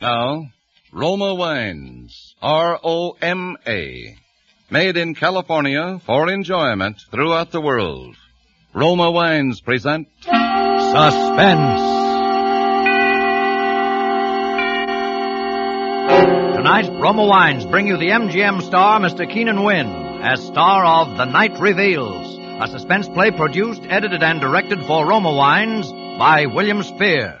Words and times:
Now, 0.00 0.50
Roma 0.92 1.34
Wines. 1.34 2.34
R-O-M-A. 2.42 4.16
Made 4.70 4.96
in 4.98 5.14
California 5.14 6.00
for 6.04 6.28
enjoyment 6.28 7.00
throughout 7.10 7.50
the 7.50 7.62
world. 7.62 8.14
Roma 8.74 9.10
Wines 9.10 9.62
present 9.62 10.08
Suspense. 10.20 11.80
Tonight, 16.56 16.90
Roma 17.00 17.24
Wines 17.24 17.64
bring 17.64 17.86
you 17.86 17.96
the 17.96 18.10
MGM 18.10 18.60
star, 18.62 19.00
Mr. 19.00 19.26
Keenan 19.26 19.64
Wynn, 19.64 19.86
as 20.22 20.44
star 20.44 20.84
of 20.84 21.16
The 21.16 21.24
Night 21.24 21.58
Reveals, 21.58 22.36
a 22.60 22.68
suspense 22.68 23.08
play 23.08 23.30
produced, 23.30 23.80
edited, 23.88 24.22
and 24.22 24.42
directed 24.42 24.84
for 24.84 25.06
Roma 25.06 25.32
Wines 25.32 25.90
by 26.18 26.44
William 26.44 26.82
Spier. 26.82 27.40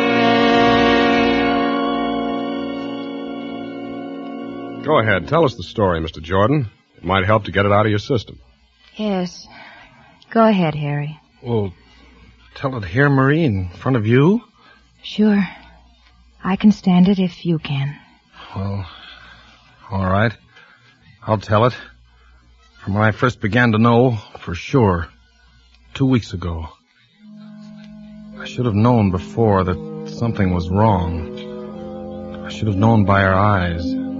Go 4.91 4.99
ahead. 4.99 5.29
Tell 5.29 5.45
us 5.45 5.55
the 5.55 5.63
story, 5.63 6.01
Mr. 6.01 6.21
Jordan. 6.21 6.69
It 6.97 7.05
might 7.05 7.23
help 7.23 7.45
to 7.45 7.51
get 7.53 7.65
it 7.65 7.71
out 7.71 7.85
of 7.85 7.89
your 7.89 7.97
system. 7.97 8.37
Yes. 8.97 9.47
Go 10.31 10.45
ahead, 10.45 10.75
Harry. 10.75 11.17
Well, 11.41 11.71
tell 12.55 12.75
it 12.75 12.83
here, 12.83 13.09
Marie, 13.09 13.45
in 13.45 13.69
front 13.69 13.95
of 13.95 14.05
you? 14.05 14.41
Sure. 15.01 15.41
I 16.43 16.57
can 16.57 16.73
stand 16.73 17.07
it 17.07 17.19
if 17.19 17.45
you 17.45 17.57
can. 17.57 17.97
Well, 18.53 18.85
all 19.89 20.05
right. 20.05 20.33
I'll 21.23 21.37
tell 21.37 21.63
it. 21.67 21.73
From 22.83 22.95
when 22.95 23.03
I 23.03 23.11
first 23.11 23.39
began 23.39 23.71
to 23.71 23.77
know, 23.77 24.17
for 24.39 24.55
sure, 24.55 25.07
two 25.93 26.05
weeks 26.05 26.33
ago. 26.33 26.67
I 28.37 28.43
should 28.45 28.65
have 28.65 28.75
known 28.75 29.09
before 29.09 29.63
that 29.63 30.13
something 30.19 30.53
was 30.53 30.69
wrong. 30.69 32.43
I 32.45 32.49
should 32.49 32.67
have 32.67 32.75
known 32.75 33.05
by 33.05 33.21
her 33.21 33.33
eyes. 33.33 34.10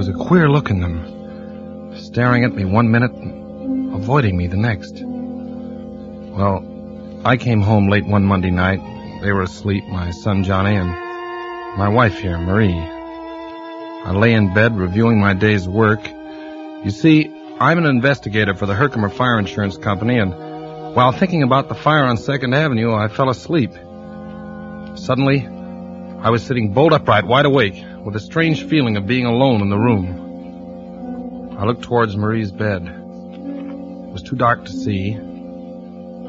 Was 0.00 0.08
a 0.08 0.14
queer 0.14 0.48
look 0.48 0.70
in 0.70 0.80
them, 0.80 1.94
staring 1.94 2.44
at 2.44 2.54
me 2.54 2.64
one 2.64 2.90
minute, 2.90 3.10
avoiding 3.94 4.34
me 4.34 4.46
the 4.46 4.56
next. 4.56 4.94
Well, 5.04 7.20
I 7.22 7.36
came 7.36 7.60
home 7.60 7.90
late 7.90 8.06
one 8.06 8.24
Monday 8.24 8.50
night. 8.50 8.80
They 9.20 9.30
were 9.30 9.42
asleep, 9.42 9.84
my 9.88 10.10
son 10.10 10.42
Johnny 10.42 10.74
and 10.74 10.88
my 11.76 11.90
wife 11.90 12.18
here, 12.18 12.38
Marie. 12.38 12.72
I 12.72 14.12
lay 14.12 14.32
in 14.32 14.54
bed 14.54 14.78
reviewing 14.78 15.20
my 15.20 15.34
day's 15.34 15.68
work. 15.68 16.00
You 16.08 16.90
see, 16.90 17.30
I'm 17.60 17.76
an 17.76 17.84
investigator 17.84 18.54
for 18.54 18.64
the 18.64 18.74
Herkimer 18.74 19.10
Fire 19.10 19.38
Insurance 19.38 19.76
Company, 19.76 20.18
and 20.18 20.32
while 20.94 21.12
thinking 21.12 21.42
about 21.42 21.68
the 21.68 21.74
fire 21.74 22.06
on 22.06 22.16
Second 22.16 22.54
Avenue, 22.54 22.94
I 22.94 23.08
fell 23.08 23.28
asleep. 23.28 23.72
Suddenly, 24.94 25.46
I 26.22 26.28
was 26.28 26.42
sitting 26.42 26.74
bolt 26.74 26.92
upright, 26.92 27.26
wide 27.26 27.46
awake, 27.46 27.82
with 28.04 28.14
a 28.14 28.20
strange 28.20 28.64
feeling 28.64 28.98
of 28.98 29.06
being 29.06 29.24
alone 29.24 29.62
in 29.62 29.70
the 29.70 29.78
room. 29.78 31.56
I 31.58 31.64
looked 31.64 31.80
towards 31.80 32.14
Marie's 32.14 32.52
bed. 32.52 32.82
It 32.82 34.12
was 34.12 34.22
too 34.22 34.36
dark 34.36 34.66
to 34.66 34.70
see. 34.70 35.16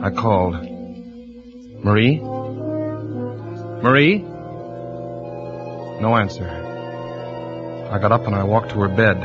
I 0.02 0.10
called. 0.12 0.54
Marie? 1.84 2.20
Marie? 3.84 4.20
No 6.00 6.16
answer. 6.16 6.48
I 7.92 8.00
got 8.00 8.14
up 8.14 8.26
and 8.28 8.34
I 8.34 8.44
walked 8.46 8.70
to 8.70 8.80
her 8.80 8.88
bed. 8.88 9.18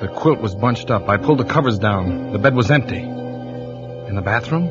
The 0.00 0.08
quilt 0.08 0.40
was 0.40 0.56
bunched 0.56 0.90
up. 0.90 1.08
I 1.08 1.18
pulled 1.18 1.38
the 1.38 1.44
covers 1.44 1.78
down. 1.78 2.32
The 2.32 2.38
bed 2.40 2.56
was 2.56 2.68
empty. 2.68 2.98
In 2.98 4.16
the 4.16 4.22
bathroom? 4.22 4.64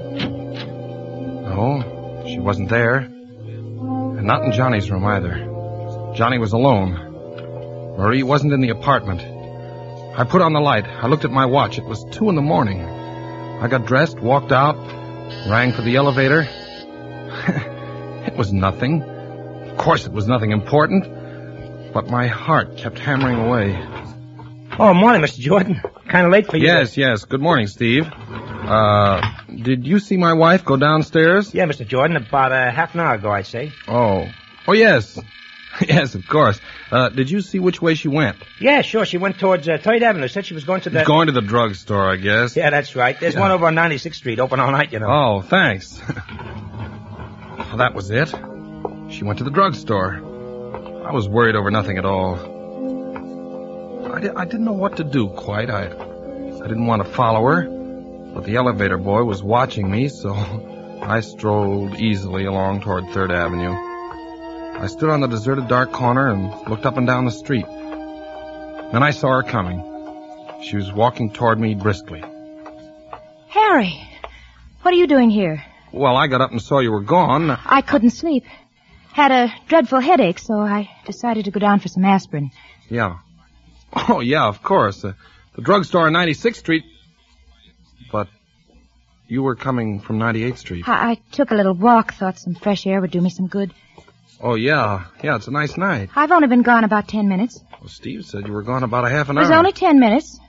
No, 1.44 2.23
she 2.28 2.39
wasn't 2.39 2.67
there. 2.67 3.12
And 4.23 4.29
not 4.29 4.45
in 4.45 4.53
Johnny's 4.53 4.89
room 4.89 5.03
either. 5.03 5.34
Johnny 6.16 6.38
was 6.38 6.53
alone. 6.53 6.94
Marie 7.97 8.23
wasn't 8.23 8.53
in 8.53 8.61
the 8.61 8.69
apartment. 8.69 9.19
I 10.17 10.23
put 10.23 10.41
on 10.41 10.53
the 10.53 10.61
light. 10.61 10.85
I 10.88 11.07
looked 11.07 11.25
at 11.25 11.31
my 11.31 11.45
watch. 11.45 11.78
It 11.78 11.84
was 11.84 12.06
two 12.09 12.29
in 12.29 12.35
the 12.35 12.41
morning. 12.41 12.81
I 12.81 13.67
got 13.67 13.85
dressed, 13.85 14.22
walked 14.22 14.53
out, 14.53 14.78
rang 15.50 15.73
for 15.73 15.81
the 15.81 15.97
elevator. 15.97 16.44
it 18.25 18.38
was 18.38 18.53
nothing. 18.53 19.03
Of 19.03 19.78
course, 19.78 20.06
it 20.06 20.13
was 20.13 20.25
nothing 20.25 20.51
important. 20.51 21.03
But 21.94 22.07
my 22.07 22.28
heart 22.28 22.78
kept 22.78 23.00
hammering 23.00 23.39
away. 23.39 23.75
Oh, 24.79 24.94
morning, 24.94 25.22
Mr. 25.22 25.39
Jordan. 25.39 25.81
Kind 26.07 26.25
of 26.25 26.31
late 26.31 26.47
for 26.47 26.56
you. 26.56 26.66
Yes, 26.66 26.95
yes. 26.95 27.25
Good 27.25 27.41
morning, 27.41 27.67
Steve. 27.67 28.06
Uh, 28.07 29.19
did 29.63 29.88
you 29.88 30.00
see 30.00 30.18
my 30.18 30.34
wife 30.34 30.66
go 30.66 30.78
downstairs? 30.78 31.53
Yeah, 31.53 31.66
Mr. 31.66 31.88
Jordan, 31.88 32.18
about 32.18 32.51
a 32.51 32.72
half 32.72 32.94
an 32.94 33.00
hour 33.01 33.16
ago, 33.16 33.31
I'd 33.31 33.47
say. 33.47 33.72
Oh. 33.88 34.28
Oh, 34.68 34.74
yes. 34.74 35.19
yes, 35.88 36.16
of 36.16 36.28
course. 36.28 36.59
Uh, 36.91 37.09
did 37.09 37.29
you 37.31 37.41
see 37.41 37.59
which 37.59 37.81
way 37.81 37.96
she 37.96 38.07
went? 38.07 38.38
Yeah, 38.59 38.81
sure. 38.81 39.06
She 39.06 39.18
went 39.18 39.40
towards 39.40 39.68
uh, 39.68 39.78
Third 39.81 40.03
Avenue. 40.03 40.28
Said 40.28 40.46
she 40.46 40.53
was 40.53 40.63
going 40.63 40.81
to 40.81 40.90
the. 40.90 41.03
Going 41.03 41.28
to 41.28 41.34
the 41.34 41.41
drugstore, 41.41 42.12
I 42.12 42.18
guess. 42.18 42.56
Yeah, 42.56 42.69
that's 42.69 42.96
right. 42.96 43.19
There's 43.19 43.35
one 43.35 43.51
over 43.51 43.66
on 43.66 43.75
96th 43.75 44.16
Street, 44.16 44.40
open 44.40 44.59
all 44.59 44.72
night, 44.72 44.94
you 44.94 45.00
know. 45.00 45.07
Oh, 45.09 45.41
thanks. 45.41 46.00
well, 46.09 47.78
that 47.78 47.94
was 47.95 48.12
it. 48.12 48.30
She 49.09 49.24
went 49.24 49.40
to 49.40 49.44
the 49.44 49.51
drugstore. 49.51 50.16
I 51.06 51.12
was 51.12 51.28
worried 51.28 51.56
over 51.56 51.69
nothing 51.72 51.97
at 51.97 52.06
all. 52.06 52.35
I, 54.13 54.19
di- 54.19 54.30
I 54.30 54.45
didn't 54.45 54.66
know 54.66 54.74
what 54.74 54.97
to 54.97 55.03
do 55.03 55.28
quite. 55.30 55.69
I, 55.69 55.85
I 55.88 56.68
didn't 56.68 56.85
want 56.85 57.03
to 57.03 57.09
follow 57.09 57.44
her, 57.45 57.63
but 58.33 58.44
the 58.45 58.55
elevator 58.55 58.97
boy 58.97 59.23
was 59.23 59.44
watching 59.44 59.89
me, 59.89 60.07
so 60.09 60.33
I 61.01 61.19
strolled 61.21 61.99
easily 61.99 62.45
along 62.45 62.81
toward 62.81 63.09
Third 63.09 63.31
Avenue. 63.31 63.73
I 63.73 64.88
stood 64.88 65.09
on 65.09 65.21
the 65.21 65.27
deserted 65.27 65.67
dark 65.67 65.91
corner 65.91 66.29
and 66.29 66.69
looked 66.69 66.85
up 66.85 66.97
and 66.97 67.05
down 67.05 67.25
the 67.25 67.31
street. 67.31 67.66
Then 67.66 69.03
I 69.03 69.11
saw 69.11 69.29
her 69.29 69.44
coming. 69.44 69.81
She 70.63 70.75
was 70.77 70.91
walking 70.91 71.31
toward 71.31 71.59
me 71.59 71.75
briskly. 71.75 72.23
Harry, 73.49 74.01
what 74.81 74.94
are 74.94 74.97
you 74.97 75.07
doing 75.07 75.29
here? 75.29 75.63
Well, 75.91 76.15
I 76.17 76.27
got 76.27 76.41
up 76.41 76.51
and 76.51 76.61
saw 76.61 76.79
you 76.79 76.91
were 76.91 77.01
gone. 77.01 77.51
I 77.51 77.81
couldn't 77.81 78.09
sleep. 78.11 78.45
Had 79.11 79.31
a 79.31 79.53
dreadful 79.67 80.00
headache, 80.00 80.39
so 80.39 80.55
I 80.55 80.89
decided 81.05 81.45
to 81.45 81.51
go 81.51 81.59
down 81.59 81.79
for 81.79 81.88
some 81.88 82.03
aspirin. 82.03 82.51
Yeah. 82.89 83.19
Oh, 84.09 84.21
yeah, 84.21 84.47
of 84.47 84.63
course. 84.63 85.05
Uh, 85.05 85.13
the 85.55 85.61
drugstore 85.61 86.07
on 86.07 86.13
96th 86.13 86.55
Street. 86.55 86.83
But 88.13 88.28
you 89.28 89.41
were 89.41 89.56
coming 89.56 90.00
from 90.00 90.19
98th 90.19 90.57
Street. 90.59 90.88
I, 90.88 91.12
I 91.12 91.16
took 91.31 91.50
a 91.50 91.56
little 91.56 91.74
walk, 91.74 92.13
thought 92.13 92.38
some 92.38 92.53
fresh 92.53 92.85
air 92.85 93.01
would 93.01 93.09
do 93.09 93.19
me 93.19 93.31
some 93.31 93.47
good. 93.47 93.74
Oh, 94.40 94.53
yeah. 94.53 95.06
Yeah, 95.24 95.35
it's 95.38 95.47
a 95.47 95.51
nice 95.51 95.75
night. 95.78 96.09
I've 96.16 96.31
only 96.31 96.47
been 96.47 96.62
gone 96.62 96.84
about 96.84 97.07
ten 97.07 97.28
minutes. 97.28 97.63
Well, 97.81 97.90
Steve 97.90 98.24
said 98.24 98.46
you 98.46 98.53
were 98.53 98.62
gone 98.62 98.84
about 98.84 99.03
a 99.06 99.09
half 99.09 99.29
an 99.29 99.38
It 99.38 99.41
was 99.41 99.50
only 99.50 99.72
ten 99.72 100.00
minutes. 100.00 100.40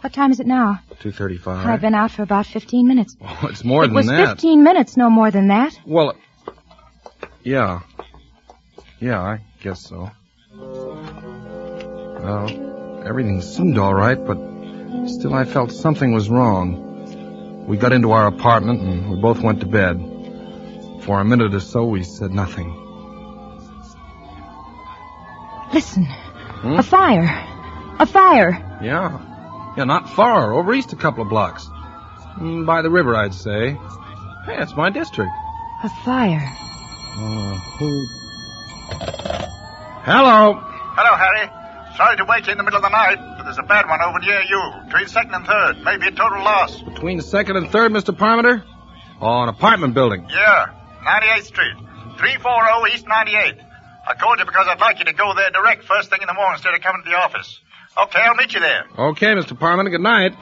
What 0.00 0.12
time 0.12 0.32
is 0.32 0.40
it 0.40 0.46
now? 0.46 0.80
2.35. 1.02 1.64
I've 1.64 1.80
been 1.80 1.94
out 1.94 2.10
for 2.10 2.22
about 2.22 2.46
fifteen 2.46 2.88
minutes. 2.88 3.16
Oh, 3.22 3.46
it's 3.48 3.62
more 3.64 3.84
it 3.84 3.88
than 3.88 3.94
was 3.94 4.08
fifteen 4.08 4.64
minutes, 4.64 4.96
no 4.96 5.08
more 5.08 5.30
than 5.30 5.48
that. 5.48 5.78
Well, 5.86 6.14
yeah. 7.44 7.80
Yeah, 9.00 9.20
I 9.22 9.40
guess 9.62 9.86
so. 9.86 10.10
Well, 12.18 12.48
everything 13.06 13.40
seemed 13.40 13.78
all 13.78 13.94
right, 13.94 14.18
but 14.18 14.36
still 15.08 15.32
I 15.34 15.44
felt 15.44 15.70
something 15.70 16.12
was 16.12 16.28
wrong. 16.28 16.93
We 17.66 17.76
got 17.76 17.92
into 17.92 18.12
our 18.12 18.26
apartment 18.26 18.80
and 18.82 19.10
we 19.10 19.20
both 19.20 19.40
went 19.40 19.60
to 19.60 19.66
bed. 19.66 19.96
For 21.02 21.20
a 21.20 21.24
minute 21.24 21.54
or 21.54 21.60
so, 21.60 21.84
we 21.84 22.02
said 22.02 22.30
nothing. 22.30 22.68
Listen. 25.72 26.06
A 26.62 26.82
fire. 26.82 27.24
A 27.98 28.06
fire. 28.06 28.78
Yeah. 28.82 29.20
Yeah, 29.76 29.84
not 29.84 30.08
far. 30.10 30.52
Over 30.52 30.72
east 30.74 30.92
a 30.92 30.96
couple 30.96 31.22
of 31.22 31.28
blocks. 31.28 31.66
Mm, 32.38 32.64
By 32.66 32.82
the 32.82 32.90
river, 32.90 33.14
I'd 33.16 33.34
say. 33.34 33.72
Hey, 34.46 34.56
it's 34.58 34.74
my 34.76 34.90
district. 34.90 35.30
A 35.82 35.88
fire. 36.04 36.42
Uh, 37.16 37.54
who... 37.78 38.06
Hello. 40.04 40.54
Hello, 40.96 41.16
Harry. 41.16 41.50
Sorry 41.96 42.16
to 42.16 42.24
wake 42.24 42.46
you 42.46 42.52
in 42.52 42.58
the 42.58 42.64
middle 42.64 42.78
of 42.78 42.82
the 42.82 42.88
night, 42.88 43.18
but 43.36 43.44
there's 43.44 43.58
a 43.58 43.62
bad 43.62 43.86
one 43.88 44.00
over 44.02 44.18
near 44.18 44.42
you. 44.42 44.60
Between 44.86 45.06
second 45.06 45.34
and 45.34 45.46
third. 45.46 45.76
Maybe 45.84 46.08
a 46.08 46.10
total 46.10 46.42
loss. 46.42 46.80
Between 46.82 47.20
second 47.20 47.56
and 47.56 47.70
third, 47.70 47.92
Mr. 47.92 48.16
Parmenter? 48.16 48.64
Oh, 49.20 49.42
an 49.42 49.48
apartment 49.48 49.94
building. 49.94 50.26
Yeah. 50.28 50.66
98th 51.06 51.44
Street. 51.44 51.76
340 52.18 52.94
East 52.94 53.06
98th. 53.06 53.60
I 54.06 54.14
called 54.14 54.38
you 54.40 54.44
because 54.44 54.66
I'd 54.68 54.80
like 54.80 54.98
you 54.98 55.04
to 55.06 55.12
go 55.12 55.34
there 55.34 55.50
direct 55.50 55.84
first 55.84 56.10
thing 56.10 56.20
in 56.20 56.26
the 56.26 56.34
morning 56.34 56.54
instead 56.54 56.74
of 56.74 56.80
coming 56.80 57.02
to 57.04 57.10
the 57.10 57.16
office. 57.16 57.60
Okay, 57.96 58.20
I'll 58.20 58.34
meet 58.34 58.52
you 58.54 58.60
there. 58.60 58.84
Okay, 58.98 59.28
Mr. 59.34 59.56
Parman. 59.58 59.88
Good 59.90 60.00
night. 60.00 60.34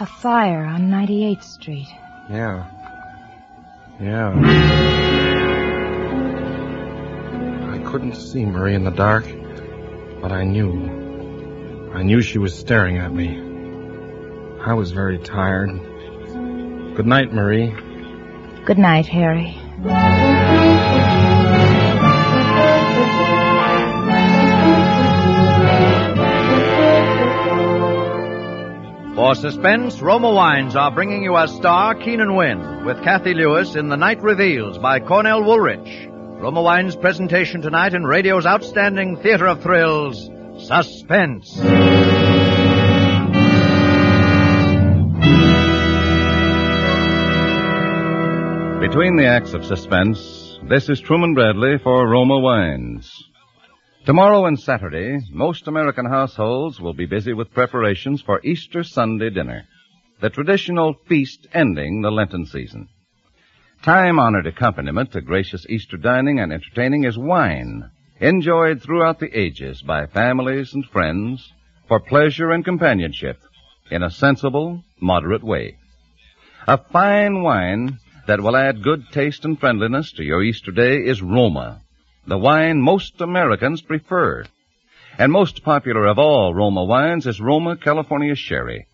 A 0.00 0.06
fire 0.06 0.64
on 0.64 0.82
98th 0.88 1.42
Street. 1.42 1.88
Yeah. 2.30 2.70
Yeah. 4.00 4.32
I 7.74 7.78
couldn't 7.90 8.14
see 8.14 8.44
Marie 8.44 8.74
in 8.74 8.84
the 8.84 8.90
dark, 8.90 9.24
but 10.24 10.32
I 10.32 10.42
knew. 10.42 10.72
I 11.92 12.02
knew 12.02 12.22
she 12.22 12.38
was 12.38 12.58
staring 12.58 12.96
at 12.96 13.12
me. 13.12 13.28
I 14.58 14.72
was 14.72 14.90
very 14.90 15.18
tired. 15.18 15.68
Good 16.96 17.06
night, 17.06 17.34
Marie. 17.34 17.74
Good 18.64 18.78
night, 18.78 19.04
Harry. 19.04 19.60
For 29.14 29.34
suspense, 29.34 30.00
Roma 30.00 30.30
Wines 30.30 30.74
are 30.74 30.90
bringing 30.90 31.22
you 31.22 31.36
a 31.36 31.46
star, 31.48 31.94
Keenan 31.94 32.34
Wynn, 32.34 32.86
with 32.86 33.04
Cathy 33.04 33.34
Lewis 33.34 33.74
in 33.74 33.90
The 33.90 33.98
Night 33.98 34.22
Reveals 34.22 34.78
by 34.78 35.00
Cornell 35.00 35.42
Woolrich. 35.42 36.13
Roma 36.40 36.60
Wines' 36.60 36.96
presentation 36.96 37.62
tonight 37.62 37.94
in 37.94 38.04
radio's 38.04 38.44
outstanding 38.44 39.16
theater 39.16 39.46
of 39.46 39.62
thrills, 39.62 40.30
Suspense. 40.58 41.54
Between 48.80 49.16
the 49.16 49.26
acts 49.26 49.54
of 49.54 49.64
suspense, 49.64 50.58
this 50.68 50.88
is 50.88 51.00
Truman 51.00 51.34
Bradley 51.34 51.78
for 51.78 52.06
Roma 52.06 52.38
Wines. 52.38 53.10
Tomorrow 54.04 54.44
and 54.44 54.60
Saturday, 54.60 55.18
most 55.32 55.66
American 55.66 56.04
households 56.04 56.78
will 56.78 56.92
be 56.92 57.06
busy 57.06 57.32
with 57.32 57.54
preparations 57.54 58.20
for 58.20 58.40
Easter 58.44 58.84
Sunday 58.84 59.30
dinner, 59.30 59.64
the 60.20 60.28
traditional 60.28 60.94
feast 61.08 61.46
ending 61.54 62.02
the 62.02 62.10
Lenten 62.10 62.44
season. 62.44 62.88
Time 63.84 64.18
honored 64.18 64.46
accompaniment 64.46 65.12
to 65.12 65.20
gracious 65.20 65.66
Easter 65.68 65.98
dining 65.98 66.40
and 66.40 66.50
entertaining 66.54 67.04
is 67.04 67.18
wine, 67.18 67.90
enjoyed 68.18 68.80
throughout 68.80 69.18
the 69.20 69.38
ages 69.38 69.82
by 69.82 70.06
families 70.06 70.72
and 70.72 70.86
friends 70.86 71.52
for 71.86 72.00
pleasure 72.00 72.50
and 72.50 72.64
companionship 72.64 73.42
in 73.90 74.02
a 74.02 74.08
sensible, 74.08 74.82
moderate 75.02 75.44
way. 75.44 75.76
A 76.66 76.78
fine 76.78 77.42
wine 77.42 77.98
that 78.26 78.40
will 78.40 78.56
add 78.56 78.82
good 78.82 79.04
taste 79.12 79.44
and 79.44 79.60
friendliness 79.60 80.12
to 80.12 80.24
your 80.24 80.42
Easter 80.42 80.72
day 80.72 81.04
is 81.04 81.20
Roma, 81.20 81.82
the 82.26 82.38
wine 82.38 82.80
most 82.80 83.20
Americans 83.20 83.82
prefer. 83.82 84.46
And 85.18 85.30
most 85.30 85.62
popular 85.62 86.06
of 86.06 86.18
all 86.18 86.54
Roma 86.54 86.84
wines 86.84 87.26
is 87.26 87.38
Roma 87.38 87.76
California 87.76 88.34
Sherry, 88.34 88.86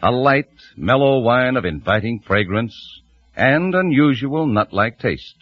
a 0.00 0.12
light, 0.12 0.52
mellow 0.76 1.18
wine 1.18 1.56
of 1.56 1.64
inviting 1.64 2.20
fragrance 2.20 3.00
and 3.36 3.74
unusual 3.74 4.46
nut-like 4.46 4.98
taste. 4.98 5.36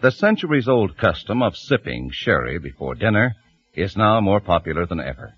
The 0.00 0.10
centuries-old 0.10 0.96
custom 0.96 1.42
of 1.42 1.56
sipping 1.56 2.10
sherry 2.12 2.58
before 2.58 2.94
dinner 2.94 3.36
is 3.74 3.96
now 3.96 4.20
more 4.20 4.40
popular 4.40 4.86
than 4.86 5.00
ever. 5.00 5.34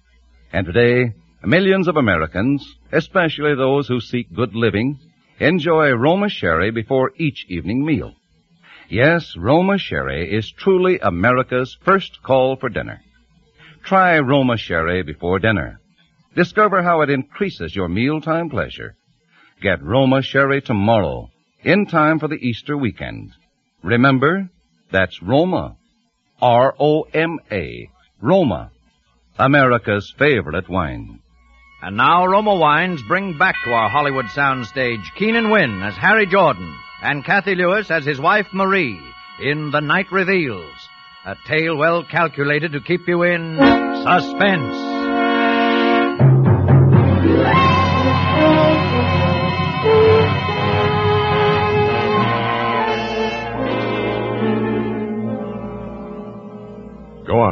And 0.52 0.66
today, 0.66 1.14
millions 1.42 1.88
of 1.88 1.96
Americans, 1.96 2.64
especially 2.92 3.54
those 3.56 3.88
who 3.88 4.00
seek 4.00 4.32
good 4.32 4.54
living, 4.54 4.98
enjoy 5.40 5.90
Roma 5.90 6.28
Sherry 6.28 6.70
before 6.70 7.12
each 7.16 7.46
evening 7.48 7.84
meal. 7.84 8.14
Yes, 8.88 9.34
Roma 9.36 9.78
Sherry 9.78 10.32
is 10.32 10.52
truly 10.52 11.00
America's 11.00 11.76
first 11.84 12.22
call 12.22 12.56
for 12.56 12.68
dinner. 12.68 13.00
Try 13.84 14.20
Roma 14.20 14.56
Sherry 14.56 15.02
before 15.02 15.40
dinner. 15.40 15.80
Discover 16.36 16.82
how 16.82 17.00
it 17.00 17.10
increases 17.10 17.74
your 17.74 17.88
mealtime 17.88 18.48
pleasure. 18.48 18.94
Get 19.60 19.82
Roma 19.82 20.22
Sherry 20.22 20.60
tomorrow, 20.60 21.30
in 21.64 21.86
time 21.86 22.18
for 22.18 22.28
the 22.28 22.36
Easter 22.36 22.76
weekend. 22.76 23.32
Remember, 23.82 24.50
that's 24.90 25.22
Roma. 25.22 25.76
R-O-M-A. 26.40 27.88
Roma. 28.20 28.70
America's 29.38 30.12
favorite 30.18 30.68
wine. 30.68 31.20
And 31.82 31.96
now 31.96 32.26
Roma 32.26 32.54
Wines 32.54 33.02
bring 33.08 33.36
back 33.38 33.56
to 33.64 33.72
our 33.72 33.88
Hollywood 33.88 34.26
soundstage 34.26 35.02
Keenan 35.16 35.50
Wynn 35.50 35.82
as 35.82 35.94
Harry 35.94 36.26
Jordan 36.26 36.76
and 37.02 37.24
Cathy 37.24 37.56
Lewis 37.56 37.90
as 37.90 38.04
his 38.04 38.20
wife 38.20 38.46
Marie 38.52 39.00
in 39.40 39.70
The 39.72 39.80
Night 39.80 40.12
Reveals, 40.12 40.76
a 41.24 41.34
tale 41.46 41.76
well 41.76 42.04
calculated 42.04 42.72
to 42.72 42.80
keep 42.80 43.08
you 43.08 43.22
in 43.24 43.56
suspense. 44.04 44.91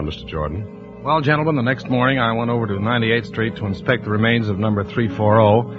On, 0.00 0.06
Mr. 0.06 0.26
Jordan. 0.26 1.02
Well, 1.04 1.20
gentlemen, 1.20 1.56
the 1.56 1.62
next 1.62 1.88
morning 1.88 2.18
I 2.18 2.32
went 2.32 2.50
over 2.50 2.66
to 2.66 2.74
98th 2.74 3.26
Street 3.26 3.56
to 3.56 3.66
inspect 3.66 4.04
the 4.04 4.10
remains 4.10 4.48
of 4.48 4.58
number 4.58 4.82
340 4.84 5.76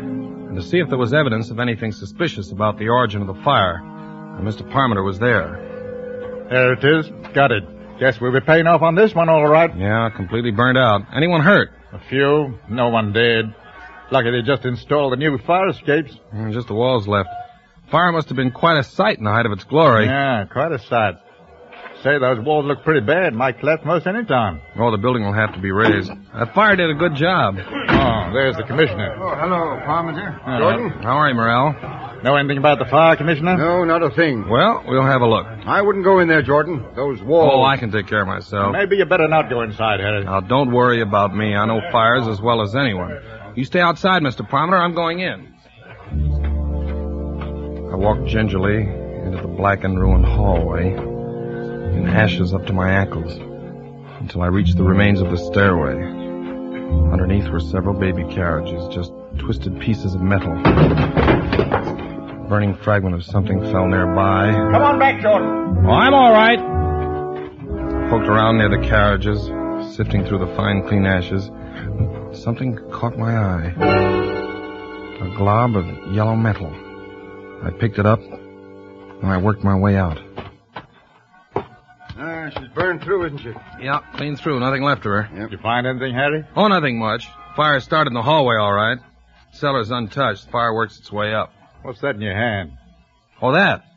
and 0.50 0.56
to 0.56 0.63
see 0.63 0.79
if 0.79 0.89
there 0.89 0.97
was 0.97 1.13
evidence 1.13 1.50
of 1.51 1.59
anything 1.59 1.91
suspicious 1.91 2.51
about 2.51 2.77
the 2.79 2.89
origin 2.89 3.21
of 3.21 3.27
the 3.27 3.41
fire. 3.44 3.75
And 3.75 4.47
Mr. 4.47 4.62
Parmenter 4.71 5.03
was 5.06 5.19
there. 5.19 6.47
There 6.50 6.73
it 6.73 6.83
is. 6.83 7.07
Got 7.33 7.51
it. 7.51 7.63
Guess 8.00 8.19
we'll 8.19 8.31
be 8.33 8.41
paying 8.41 8.65
off 8.68 8.81
on 8.81 8.95
this 8.95 9.13
one 9.13 9.29
all 9.29 9.47
right. 9.47 9.75
Yeah, 9.77 10.09
completely 10.15 10.51
burned 10.51 10.77
out. 10.77 11.01
Anyone 11.15 11.41
hurt? 11.41 11.69
A 11.94 12.00
few. 12.09 12.57
No 12.69 12.89
one 12.89 13.13
dead. 13.13 13.53
Lucky 14.12 14.31
they 14.31 14.41
just 14.41 14.65
installed 14.65 15.13
the 15.13 15.17
new 15.17 15.38
fire 15.38 15.69
escapes. 15.69 16.17
Mm, 16.33 16.51
Just 16.51 16.67
the 16.67 16.74
walls 16.74 17.07
left. 17.07 17.29
Fire 17.91 18.12
must 18.12 18.27
have 18.29 18.35
been 18.35 18.51
quite 18.51 18.77
a 18.77 18.83
sight 18.83 19.17
in 19.19 19.24
the 19.24 19.29
height 19.31 19.45
of 19.45 19.51
its 19.51 19.63
glory. 19.65 20.06
Yeah, 20.06 20.45
quite 20.51 20.71
a 20.71 20.79
sight. 20.79 21.15
Say, 22.03 22.18
those 22.18 22.39
walls 22.44 22.65
look 22.65 22.83
pretty 22.83 23.06
bad. 23.06 23.33
Might 23.33 23.59
collapse 23.59 23.83
most 23.86 24.07
any 24.07 24.25
time. 24.25 24.59
Oh, 24.80 24.89
the 24.89 24.98
building 24.98 25.24
will 25.24 25.33
have 25.33 25.53
to 25.53 25.59
be 25.62 25.71
razed. 25.71 26.09
That 26.33 26.53
fire 26.56 26.75
did 26.75 26.89
a 26.89 26.95
good 26.95 27.13
job. 27.15 27.56
Oh, 27.59 28.31
there's 28.33 28.56
the 28.57 28.63
commissioner. 28.63 29.15
Oh, 29.21 29.36
hello, 29.36 29.80
Parmenter. 29.86 30.39
Uh, 30.44 30.59
Jordan? 30.59 30.89
How 31.03 31.18
are 31.18 31.30
you, 31.30 31.36
Morrell? 31.36 31.75
Know 32.24 32.36
anything 32.36 32.57
about 32.57 32.77
the 32.80 32.86
fire, 32.86 33.15
Commissioner? 33.15 33.57
No, 33.57 33.83
not 33.83 34.03
a 34.03 34.12
thing. 34.12 34.48
Well, 34.48 34.83
we'll 34.88 35.06
have 35.06 35.21
a 35.21 35.27
look. 35.27 35.45
I 35.48 35.81
wouldn't 35.81 36.03
go 36.06 36.19
in 36.19 36.27
there, 36.27 36.42
Jordan. 36.44 36.86
Those 36.96 37.20
walls. 37.22 37.51
Oh, 37.53 37.63
I 37.63 37.77
can 37.77 37.91
take 37.91 38.08
care 38.08 38.22
of 38.22 38.27
myself. 38.27 38.74
Maybe 38.74 38.98
you 38.98 39.05
better 39.05 39.27
not 39.27 39.50
go 39.50 39.62
inside, 39.62 40.00
Harry. 40.00 40.24
Now, 40.24 40.39
don't 40.39 40.72
worry 40.72 41.01
about 41.01 41.36
me. 41.36 41.55
I 41.55 41.65
know 41.65 41.81
fires 41.91 42.27
as 42.27 42.39
well 42.39 42.62
as 42.62 42.75
anyone. 42.75 43.20
You 43.55 43.63
stay 43.65 43.79
outside, 43.79 44.22
Mr. 44.22 44.48
Palmer. 44.48 44.77
I'm 44.77 44.93
going 44.93 45.20
in. 45.20 45.51
I 47.91 47.96
walked 47.96 48.27
gingerly 48.27 48.81
into 48.84 49.39
the 49.41 49.48
blackened, 49.48 50.00
ruined 50.00 50.25
hallway, 50.25 50.93
in 51.93 52.07
ashes 52.07 52.53
up 52.53 52.65
to 52.67 52.74
my 52.74 52.89
ankles, 52.89 53.33
until 54.19 54.41
I 54.41 54.48
reached 54.48 54.77
the 54.77 54.83
remains 54.83 55.21
of 55.21 55.29
the 55.31 55.38
stairway. 55.38 55.95
Underneath 57.12 57.48
were 57.50 57.60
several 57.60 57.93
baby 57.98 58.24
carriages, 58.33 58.88
just 58.93 59.12
twisted 59.38 59.79
pieces 59.79 60.13
of 60.13 60.21
metal. 60.21 60.51
A 60.53 62.45
burning 62.50 62.75
fragment 62.75 63.15
of 63.15 63.24
something 63.24 63.62
fell 63.71 63.88
nearby. 63.88 64.51
Come 64.51 64.83
on 64.83 65.00
back, 65.00 65.21
Jordan. 65.21 65.86
Oh, 65.86 65.89
I'm 65.89 66.13
all 66.13 66.31
right. 66.33 66.60
Poked 68.10 68.27
around 68.27 68.57
near 68.57 68.69
the 68.69 68.86
carriages, 68.88 69.39
sifting 69.95 70.25
through 70.25 70.39
the 70.39 70.53
fine, 70.55 70.86
clean 70.88 71.05
ashes. 71.05 71.50
Something 72.43 72.77
caught 72.91 73.17
my 73.17 73.36
eye. 73.38 73.74
A 75.21 75.29
glob 75.38 75.75
of 75.75 75.86
yellow 76.13 76.36
metal. 76.36 76.74
I 77.63 77.71
picked 77.71 78.00
it 78.00 78.05
up, 78.05 78.19
and 78.21 79.27
I 79.27 79.38
worked 79.38 79.63
my 79.63 79.75
way 79.75 79.95
out. 79.95 80.19
Ah, 82.43 82.50
she's 82.50 82.67
burned 82.69 83.01
through, 83.03 83.25
isn't 83.25 83.38
she? 83.39 83.53
Yeah, 83.81 84.00
clean 84.15 84.36
through. 84.36 84.60
Nothing 84.60 84.83
left 84.83 85.05
of 85.05 85.12
her. 85.12 85.29
Did 85.33 85.51
you 85.51 85.57
find 85.60 85.86
anything, 85.86 86.13
Harry? 86.13 86.43
Oh, 86.55 86.67
nothing 86.67 86.98
much. 86.98 87.27
Fire 87.55 87.79
started 87.79 88.10
in 88.10 88.13
the 88.15 88.21
hallway, 88.21 88.55
all 88.55 88.74
right. 88.74 88.98
Cellar's 89.53 89.91
untouched. 89.91 90.50
Fire 90.50 90.74
works 90.74 90.98
its 91.00 91.12
way 91.12 91.33
up. 91.33 91.53
What's 91.83 92.01
that 92.01 92.15
in 92.15 92.21
your 92.21 92.36
hand? 92.36 92.74
Oh, 93.41 93.53
that? 93.53 93.83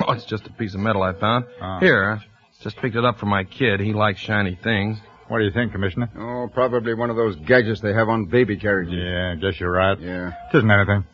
Oh, 0.00 0.12
it's 0.12 0.26
just 0.26 0.46
a 0.46 0.52
piece 0.52 0.74
of 0.74 0.80
metal 0.80 1.02
I 1.02 1.12
found. 1.12 1.46
Ah. 1.60 1.80
Here, 1.80 2.20
I 2.20 2.24
just 2.62 2.76
picked 2.76 2.94
it 2.94 3.04
up 3.04 3.18
for 3.18 3.26
my 3.26 3.42
kid. 3.42 3.80
He 3.80 3.92
likes 3.92 4.20
shiny 4.20 4.54
things. 4.62 4.96
What 5.26 5.38
do 5.38 5.44
you 5.44 5.50
think, 5.50 5.72
Commissioner? 5.72 6.08
Oh, 6.16 6.48
probably 6.54 6.94
one 6.94 7.10
of 7.10 7.16
those 7.16 7.34
gadgets 7.34 7.80
they 7.80 7.92
have 7.92 8.08
on 8.08 8.26
baby 8.26 8.56
carriages. 8.56 8.94
Yeah, 8.96 9.32
I 9.32 9.34
guess 9.40 9.58
you're 9.58 9.72
right. 9.72 9.98
Yeah. 9.98 10.28
It 10.52 10.56
isn't 10.58 10.70
anything. 10.70 11.04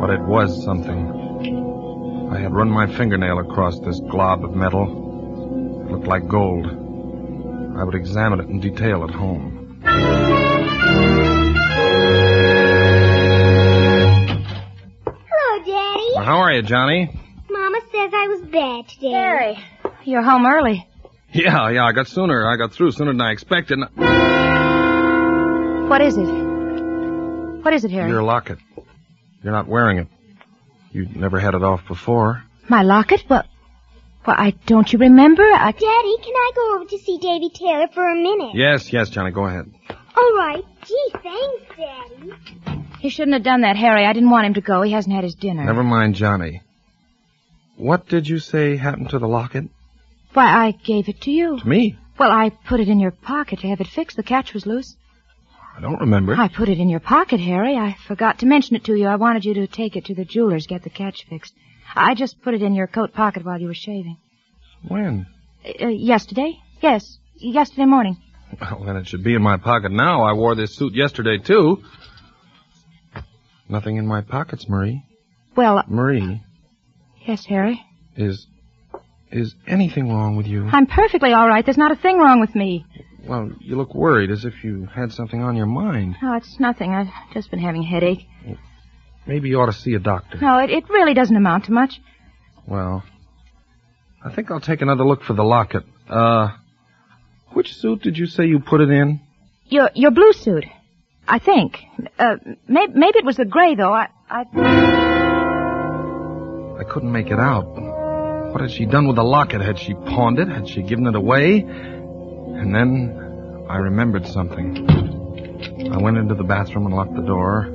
But 0.00 0.10
it 0.10 0.20
was 0.22 0.64
something. 0.64 1.29
I 2.30 2.38
had 2.38 2.54
run 2.54 2.70
my 2.70 2.86
fingernail 2.96 3.40
across 3.40 3.78
this 3.80 3.98
glob 4.08 4.44
of 4.44 4.54
metal. 4.54 4.84
It 5.86 5.90
looked 5.90 6.06
like 6.06 6.28
gold. 6.28 6.66
I 7.76 7.82
would 7.82 7.96
examine 7.96 8.38
it 8.40 8.48
in 8.48 8.60
detail 8.60 9.02
at 9.02 9.10
home. 9.10 9.80
Hello, 15.04 15.64
Daddy. 15.64 16.10
Well, 16.14 16.24
how 16.24 16.38
are 16.38 16.52
you, 16.52 16.62
Johnny? 16.62 17.10
Mama 17.50 17.80
says 17.92 18.10
I 18.14 18.28
was 18.28 18.42
bad 18.42 18.88
today. 18.88 19.10
Harry, 19.10 19.58
you're 20.04 20.22
home 20.22 20.46
early. 20.46 20.86
Yeah, 21.32 21.68
yeah, 21.70 21.84
I 21.84 21.92
got 21.92 22.06
sooner. 22.06 22.46
I 22.46 22.56
got 22.56 22.72
through 22.72 22.92
sooner 22.92 23.12
than 23.12 23.20
I 23.20 23.32
expected. 23.32 23.78
What 25.88 26.00
is 26.00 26.16
it? 26.16 26.28
What 27.62 27.74
is 27.74 27.84
it, 27.84 27.90
Harry? 27.90 28.08
Your 28.08 28.22
locket. 28.22 28.58
You're 29.42 29.52
not 29.52 29.66
wearing 29.66 29.98
it. 29.98 30.06
You 30.92 31.06
never 31.14 31.38
had 31.38 31.54
it 31.54 31.62
off 31.62 31.86
before. 31.86 32.42
My 32.68 32.82
locket? 32.82 33.24
Well, 33.28 33.44
well, 34.26 34.36
I 34.38 34.50
don't 34.66 34.92
you 34.92 34.98
remember? 34.98 35.42
I... 35.42 35.72
Daddy, 35.72 36.16
can 36.22 36.34
I 36.34 36.50
go 36.54 36.74
over 36.76 36.84
to 36.84 36.98
see 36.98 37.18
Davy 37.18 37.50
Taylor 37.50 37.88
for 37.88 38.06
a 38.06 38.14
minute? 38.14 38.54
Yes, 38.54 38.92
yes, 38.92 39.08
Johnny, 39.10 39.30
go 39.30 39.46
ahead. 39.46 39.72
All 40.16 40.36
right. 40.36 40.64
Gee, 40.84 41.10
thanks, 41.12 41.64
Daddy. 41.76 42.82
He 43.00 43.08
shouldn't 43.08 43.34
have 43.34 43.42
done 43.42 43.62
that, 43.62 43.76
Harry. 43.76 44.04
I 44.04 44.12
didn't 44.12 44.30
want 44.30 44.46
him 44.46 44.54
to 44.54 44.60
go. 44.60 44.82
He 44.82 44.92
hasn't 44.92 45.14
had 45.14 45.24
his 45.24 45.34
dinner. 45.34 45.64
Never 45.64 45.82
mind, 45.82 46.16
Johnny. 46.16 46.60
What 47.76 48.08
did 48.08 48.28
you 48.28 48.38
say 48.38 48.76
happened 48.76 49.10
to 49.10 49.18
the 49.18 49.28
locket? 49.28 49.70
Why, 50.34 50.66
I 50.66 50.70
gave 50.72 51.08
it 51.08 51.22
to 51.22 51.30
you. 51.30 51.58
To 51.58 51.66
me? 51.66 51.96
Well, 52.18 52.30
I 52.30 52.50
put 52.50 52.80
it 52.80 52.88
in 52.88 53.00
your 53.00 53.10
pocket 53.10 53.60
to 53.60 53.68
have 53.68 53.80
it 53.80 53.86
fixed. 53.86 54.18
The 54.18 54.22
catch 54.22 54.52
was 54.52 54.66
loose. 54.66 54.96
I 55.80 55.82
don't 55.82 56.00
remember. 56.00 56.34
I 56.36 56.48
put 56.48 56.68
it 56.68 56.78
in 56.78 56.90
your 56.90 57.00
pocket, 57.00 57.40
Harry. 57.40 57.74
I 57.74 57.96
forgot 58.06 58.40
to 58.40 58.46
mention 58.46 58.76
it 58.76 58.84
to 58.84 58.94
you. 58.94 59.06
I 59.06 59.16
wanted 59.16 59.46
you 59.46 59.54
to 59.54 59.66
take 59.66 59.96
it 59.96 60.04
to 60.06 60.14
the 60.14 60.26
jeweler's, 60.26 60.66
get 60.66 60.82
the 60.82 60.90
catch 60.90 61.24
fixed. 61.26 61.54
I 61.96 62.14
just 62.14 62.42
put 62.42 62.52
it 62.52 62.60
in 62.60 62.74
your 62.74 62.86
coat 62.86 63.14
pocket 63.14 63.46
while 63.46 63.58
you 63.58 63.66
were 63.66 63.74
shaving. 63.74 64.18
When? 64.86 65.26
Uh, 65.64 65.86
yesterday? 65.86 66.58
Yes, 66.82 67.16
yesterday 67.34 67.86
morning. 67.86 68.18
Well, 68.60 68.84
then 68.84 68.96
it 68.96 69.06
should 69.06 69.24
be 69.24 69.34
in 69.34 69.40
my 69.40 69.56
pocket 69.56 69.90
now. 69.90 70.22
I 70.22 70.34
wore 70.34 70.54
this 70.54 70.76
suit 70.76 70.92
yesterday, 70.94 71.38
too. 71.38 71.82
Nothing 73.66 73.96
in 73.96 74.06
my 74.06 74.20
pockets, 74.20 74.68
Marie. 74.68 75.02
Well, 75.56 75.82
Marie, 75.88 76.42
yes, 77.26 77.46
Harry. 77.46 77.80
is. 78.16 78.46
is 79.30 79.54
anything 79.66 80.12
wrong 80.12 80.36
with 80.36 80.46
you? 80.46 80.68
I'm 80.70 80.86
perfectly 80.86 81.32
all 81.32 81.48
right. 81.48 81.64
There's 81.64 81.78
not 81.78 81.92
a 81.92 81.96
thing 81.96 82.18
wrong 82.18 82.40
with 82.40 82.54
me. 82.54 82.84
Well, 83.26 83.50
you 83.60 83.76
look 83.76 83.94
worried 83.94 84.30
as 84.30 84.44
if 84.44 84.64
you 84.64 84.86
had 84.86 85.12
something 85.12 85.42
on 85.42 85.56
your 85.56 85.66
mind. 85.66 86.16
No, 86.22 86.34
it's 86.34 86.58
nothing. 86.58 86.92
I've 86.92 87.08
just 87.32 87.50
been 87.50 87.60
having 87.60 87.82
a 87.82 87.86
headache. 87.86 88.26
Maybe 89.26 89.48
you 89.50 89.60
ought 89.60 89.66
to 89.66 89.72
see 89.72 89.94
a 89.94 89.98
doctor. 89.98 90.38
No, 90.40 90.58
it, 90.58 90.70
it 90.70 90.88
really 90.88 91.14
doesn't 91.14 91.36
amount 91.36 91.66
to 91.66 91.72
much. 91.72 92.00
Well, 92.66 93.02
I 94.24 94.34
think 94.34 94.50
I'll 94.50 94.60
take 94.60 94.80
another 94.80 95.04
look 95.04 95.22
for 95.22 95.34
the 95.34 95.44
locket. 95.44 95.84
Uh, 96.08 96.48
which 97.52 97.74
suit 97.74 98.02
did 98.02 98.16
you 98.18 98.26
say 98.26 98.46
you 98.46 98.58
put 98.60 98.80
it 98.80 98.90
in? 98.90 99.20
Your 99.66 99.90
your 99.94 100.10
blue 100.10 100.32
suit, 100.32 100.64
I 101.28 101.38
think. 101.38 101.78
Uh, 102.18 102.36
maybe, 102.66 102.92
maybe 102.94 103.18
it 103.18 103.24
was 103.24 103.36
the 103.36 103.44
gray 103.44 103.74
though. 103.76 103.92
I 103.92 104.08
I. 104.28 104.44
I 106.80 106.84
couldn't 106.84 107.12
make 107.12 107.26
it 107.28 107.38
out. 107.38 107.66
What 108.52 108.62
had 108.62 108.70
she 108.72 108.86
done 108.86 109.06
with 109.06 109.16
the 109.16 109.22
locket? 109.22 109.60
Had 109.60 109.78
she 109.78 109.94
pawned 109.94 110.38
it? 110.38 110.48
Had 110.48 110.68
she 110.68 110.82
given 110.82 111.06
it 111.06 111.14
away? 111.14 111.64
And 112.60 112.74
then 112.74 113.66
I 113.70 113.78
remembered 113.78 114.26
something. 114.26 114.86
I 115.90 115.96
went 115.96 116.18
into 116.18 116.34
the 116.34 116.44
bathroom 116.44 116.84
and 116.84 116.94
locked 116.94 117.14
the 117.14 117.22
door. 117.22 117.66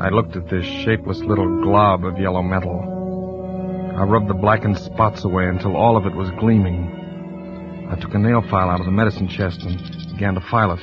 I 0.00 0.08
looked 0.08 0.34
at 0.34 0.50
this 0.50 0.64
shapeless 0.64 1.20
little 1.20 1.62
glob 1.62 2.04
of 2.04 2.18
yellow 2.18 2.42
metal. 2.42 3.94
I 3.96 4.02
rubbed 4.02 4.26
the 4.26 4.34
blackened 4.34 4.78
spots 4.78 5.24
away 5.24 5.46
until 5.46 5.76
all 5.76 5.96
of 5.96 6.06
it 6.06 6.14
was 6.16 6.28
gleaming. 6.40 7.86
I 7.88 7.94
took 8.00 8.14
a 8.14 8.18
nail 8.18 8.42
file 8.42 8.68
out 8.68 8.80
of 8.80 8.86
the 8.86 8.92
medicine 8.92 9.28
chest 9.28 9.62
and 9.62 9.78
began 10.12 10.34
to 10.34 10.40
file 10.40 10.72
it. 10.72 10.80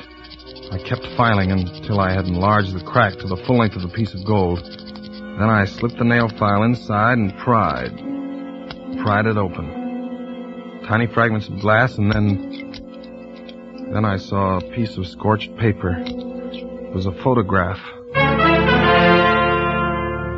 I 0.72 0.78
kept 0.78 1.06
filing 1.18 1.52
until 1.52 2.00
I 2.00 2.14
had 2.14 2.26
enlarged 2.26 2.72
the 2.72 2.82
crack 2.82 3.18
to 3.18 3.26
the 3.26 3.36
full 3.36 3.58
length 3.58 3.76
of 3.76 3.82
the 3.82 3.88
piece 3.88 4.14
of 4.14 4.24
gold. 4.24 4.64
Then 4.64 5.50
I 5.50 5.66
slipped 5.66 5.98
the 5.98 6.04
nail 6.04 6.30
file 6.30 6.62
inside 6.62 7.18
and 7.18 7.36
pried. 7.36 7.92
Pried 9.02 9.26
it 9.26 9.36
open. 9.36 9.85
Tiny 10.88 11.06
fragments 11.08 11.48
of 11.48 11.58
glass 11.60 11.98
and 11.98 12.12
then... 12.12 12.72
Then 13.92 14.04
I 14.04 14.16
saw 14.16 14.58
a 14.58 14.60
piece 14.72 14.96
of 14.96 15.06
scorched 15.06 15.56
paper. 15.58 15.96
It 15.96 16.94
was 16.94 17.06
a 17.06 17.12
photograph. 17.22 17.78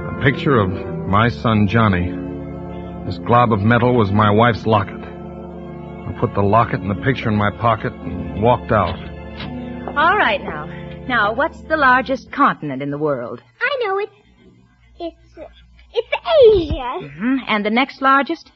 A 0.08 0.20
picture 0.22 0.56
of 0.56 0.70
my 1.06 1.28
son 1.28 1.66
Johnny. 1.66 2.10
This 3.06 3.18
glob 3.18 3.52
of 3.52 3.60
metal 3.60 3.94
was 3.94 4.10
my 4.10 4.30
wife's 4.30 4.66
locket. 4.66 5.00
I 5.02 6.12
put 6.20 6.34
the 6.34 6.42
locket 6.42 6.80
and 6.80 6.90
the 6.90 7.02
picture 7.02 7.28
in 7.28 7.36
my 7.36 7.50
pocket 7.50 7.92
and 7.92 8.42
walked 8.42 8.72
out. 8.72 8.98
All 9.96 10.16
right 10.16 10.42
now. 10.42 10.66
Now, 11.06 11.32
what's 11.34 11.60
the 11.62 11.76
largest 11.76 12.30
continent 12.32 12.82
in 12.82 12.90
the 12.90 12.98
world? 12.98 13.42
I 13.60 13.84
know 13.84 13.98
it. 13.98 14.10
It's, 15.00 15.38
uh, 15.38 15.46
it's 15.94 16.08
Asia. 16.44 17.00
hmm 17.18 17.38
And 17.46 17.64
the 17.64 17.70
next 17.70 18.02
largest? 18.02 18.52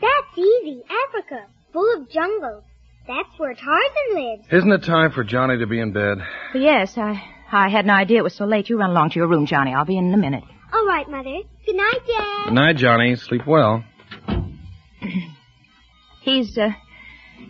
That's 0.00 0.38
easy. 0.38 0.82
Africa. 1.08 1.46
Full 1.72 2.00
of 2.00 2.10
jungles. 2.10 2.64
That's 3.06 3.38
where 3.38 3.54
Tarzan 3.54 4.14
lives. 4.14 4.46
Isn't 4.52 4.70
it 4.72 4.84
time 4.84 5.12
for 5.12 5.24
Johnny 5.24 5.58
to 5.58 5.66
be 5.66 5.80
in 5.80 5.92
bed? 5.92 6.18
Yes, 6.54 6.96
I 6.98 7.22
I 7.50 7.68
had 7.70 7.86
no 7.86 7.94
idea 7.94 8.18
it 8.18 8.24
was 8.24 8.34
so 8.34 8.44
late. 8.44 8.68
You 8.68 8.78
run 8.78 8.90
along 8.90 9.10
to 9.10 9.16
your 9.16 9.28
room, 9.28 9.46
Johnny. 9.46 9.72
I'll 9.74 9.86
be 9.86 9.96
in 9.96 10.08
in 10.08 10.14
a 10.14 10.18
minute. 10.18 10.44
All 10.72 10.86
right, 10.86 11.08
Mother. 11.08 11.38
Good 11.64 11.76
night, 11.76 12.00
Dad. 12.06 12.44
Good 12.46 12.54
night, 12.54 12.76
Johnny. 12.76 13.16
Sleep 13.16 13.46
well. 13.46 13.82
He's 16.22 16.58
uh 16.58 16.70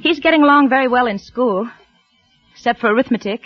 he's 0.00 0.20
getting 0.20 0.42
along 0.42 0.68
very 0.68 0.86
well 0.88 1.06
in 1.06 1.18
school. 1.18 1.68
Except 2.52 2.80
for 2.80 2.88
arithmetic. 2.92 3.40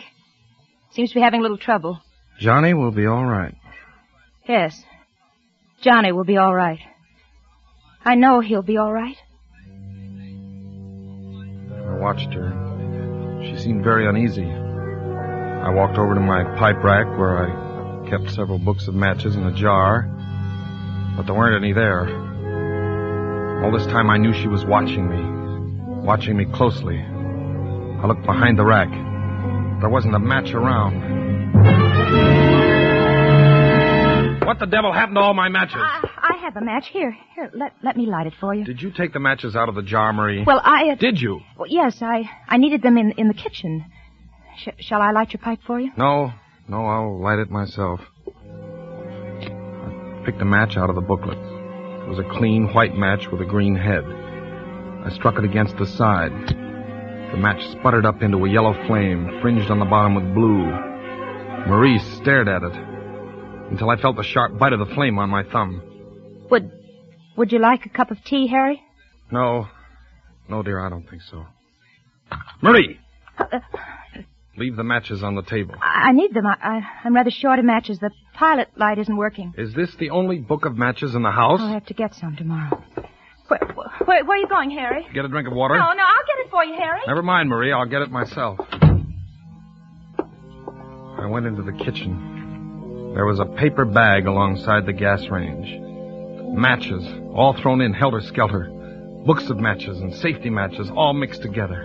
Seems 0.92 1.10
to 1.10 1.14
be 1.14 1.20
having 1.22 1.40
a 1.40 1.42
little 1.42 1.58
trouble. 1.58 2.00
Johnny 2.38 2.74
will 2.74 2.90
be 2.90 3.06
all 3.06 3.24
right. 3.24 3.54
Yes. 4.48 4.82
Johnny 5.80 6.12
will 6.12 6.24
be 6.24 6.36
all 6.36 6.54
right. 6.54 6.78
I 8.04 8.16
know 8.16 8.40
he'll 8.40 8.62
be 8.62 8.78
all 8.78 8.92
right. 8.92 9.16
I 11.86 11.98
watched 11.98 12.34
her. 12.34 13.40
She 13.44 13.56
seemed 13.58 13.84
very 13.84 14.08
uneasy. 14.08 14.50
I 14.50 15.70
walked 15.70 15.98
over 15.98 16.14
to 16.14 16.20
my 16.20 16.42
pipe 16.58 16.82
rack 16.82 17.06
where 17.16 17.46
I 17.46 18.08
kept 18.10 18.30
several 18.30 18.58
books 18.58 18.88
of 18.88 18.94
matches 18.94 19.36
in 19.36 19.44
a 19.46 19.52
jar, 19.52 20.02
but 21.16 21.26
there 21.26 21.34
weren't 21.34 21.62
any 21.62 21.72
there. 21.72 22.08
All 23.64 23.70
this 23.70 23.86
time 23.86 24.10
I 24.10 24.16
knew 24.16 24.32
she 24.32 24.48
was 24.48 24.64
watching 24.64 25.08
me, 25.08 26.02
watching 26.04 26.36
me 26.36 26.44
closely. 26.46 26.98
I 26.98 28.06
looked 28.06 28.26
behind 28.26 28.58
the 28.58 28.64
rack. 28.64 28.90
There 29.80 29.88
wasn't 29.88 30.16
a 30.16 30.18
match 30.18 30.52
around. 30.52 31.22
What 34.44 34.58
the 34.58 34.66
devil 34.66 34.92
happened 34.92 35.16
to 35.16 35.20
all 35.20 35.34
my 35.34 35.48
matches? 35.48 35.76
I, 35.78 36.00
I 36.04 36.11
have 36.42 36.56
a 36.56 36.60
match 36.60 36.88
here. 36.88 37.16
Here, 37.34 37.50
let 37.54 37.72
let 37.82 37.96
me 37.96 38.06
light 38.06 38.26
it 38.26 38.34
for 38.40 38.54
you. 38.54 38.64
Did 38.64 38.82
you 38.82 38.90
take 38.90 39.12
the 39.12 39.20
matches 39.20 39.54
out 39.56 39.68
of 39.68 39.74
the 39.74 39.82
jar, 39.82 40.12
Marie? 40.12 40.44
Well, 40.44 40.60
I 40.62 40.90
uh, 40.90 40.94
Did 40.96 41.20
you? 41.20 41.40
well, 41.56 41.68
yes, 41.68 42.02
I 42.02 42.28
I 42.48 42.56
needed 42.58 42.82
them 42.82 42.98
in 42.98 43.12
in 43.12 43.28
the 43.28 43.34
kitchen. 43.34 43.84
Sh- 44.58 44.68
shall 44.80 45.00
I 45.00 45.12
light 45.12 45.32
your 45.32 45.40
pipe 45.40 45.60
for 45.66 45.80
you? 45.80 45.90
No, 45.96 46.32
no, 46.68 46.84
I'll 46.86 47.20
light 47.20 47.38
it 47.38 47.50
myself. 47.50 48.00
I 48.26 50.22
picked 50.24 50.42
a 50.42 50.44
match 50.44 50.76
out 50.76 50.90
of 50.90 50.96
the 50.96 51.00
booklet. 51.00 51.38
It 51.38 52.08
was 52.08 52.18
a 52.18 52.28
clean 52.38 52.68
white 52.74 52.94
match 52.96 53.28
with 53.30 53.40
a 53.40 53.46
green 53.46 53.74
head. 53.76 54.04
I 54.04 55.10
struck 55.14 55.38
it 55.38 55.44
against 55.44 55.76
the 55.78 55.86
side. 55.86 56.32
The 56.48 57.38
match 57.38 57.62
sputtered 57.72 58.04
up 58.04 58.20
into 58.22 58.44
a 58.44 58.50
yellow 58.50 58.74
flame, 58.86 59.38
fringed 59.40 59.70
on 59.70 59.78
the 59.78 59.84
bottom 59.86 60.14
with 60.14 60.34
blue. 60.34 60.66
Marie 61.66 61.98
stared 62.16 62.48
at 62.48 62.62
it 62.62 62.74
until 63.70 63.88
I 63.90 63.96
felt 63.96 64.16
the 64.16 64.22
sharp 64.22 64.58
bite 64.58 64.72
of 64.72 64.80
the 64.80 64.94
flame 64.94 65.18
on 65.18 65.30
my 65.30 65.42
thumb. 65.44 65.82
Would 66.52 66.70
Would 67.38 67.50
you 67.50 67.58
like 67.58 67.86
a 67.86 67.88
cup 67.88 68.10
of 68.10 68.22
tea, 68.24 68.46
Harry? 68.46 68.82
No, 69.30 69.68
no, 70.50 70.62
dear, 70.62 70.84
I 70.84 70.90
don't 70.90 71.08
think 71.08 71.22
so. 71.22 71.46
Marie! 72.60 73.00
Uh, 73.38 73.60
Leave 74.58 74.76
the 74.76 74.84
matches 74.84 75.22
on 75.22 75.34
the 75.34 75.42
table. 75.42 75.74
I, 75.80 76.10
I 76.10 76.12
need 76.12 76.34
them. 76.34 76.46
I, 76.46 76.56
I 76.62 76.82
I'm 77.04 77.14
rather 77.14 77.30
short 77.30 77.58
of 77.58 77.64
matches. 77.64 78.00
The 78.00 78.10
pilot 78.34 78.68
light 78.76 78.98
isn't 78.98 79.16
working. 79.16 79.54
Is 79.56 79.72
this 79.72 79.96
the 79.98 80.10
only 80.10 80.40
book 80.40 80.66
of 80.66 80.76
matches 80.76 81.14
in 81.14 81.22
the 81.22 81.30
house? 81.30 81.58
I'll 81.62 81.72
have 81.72 81.86
to 81.86 81.94
get 81.94 82.14
some 82.16 82.36
tomorrow. 82.36 82.84
Where, 83.48 83.60
where, 84.04 84.24
where 84.26 84.36
are 84.36 84.40
you 84.40 84.46
going, 84.46 84.70
Harry? 84.72 85.06
Get 85.14 85.24
a 85.24 85.28
drink 85.28 85.48
of 85.48 85.54
water? 85.54 85.74
No, 85.74 85.80
no, 85.80 86.02
I'll 86.02 86.26
get 86.26 86.44
it 86.44 86.50
for 86.50 86.64
you, 86.66 86.74
Harry. 86.78 87.00
Never 87.06 87.22
mind, 87.22 87.48
Marie. 87.48 87.72
I'll 87.72 87.88
get 87.88 88.02
it 88.02 88.10
myself. 88.10 88.58
I 91.18 91.26
went 91.26 91.46
into 91.46 91.62
the 91.62 91.72
kitchen. 91.72 93.12
There 93.14 93.24
was 93.24 93.40
a 93.40 93.46
paper 93.46 93.86
bag 93.86 94.26
alongside 94.26 94.84
the 94.84 94.92
gas 94.92 95.26
range. 95.30 95.91
Matches, 96.52 97.04
all 97.34 97.54
thrown 97.54 97.80
in 97.80 97.92
helter 97.94 98.20
skelter. 98.20 98.68
Books 99.24 99.48
of 99.50 99.58
matches 99.58 100.00
and 100.00 100.14
safety 100.14 100.50
matches, 100.50 100.90
all 100.90 101.12
mixed 101.14 101.42
together. 101.42 101.84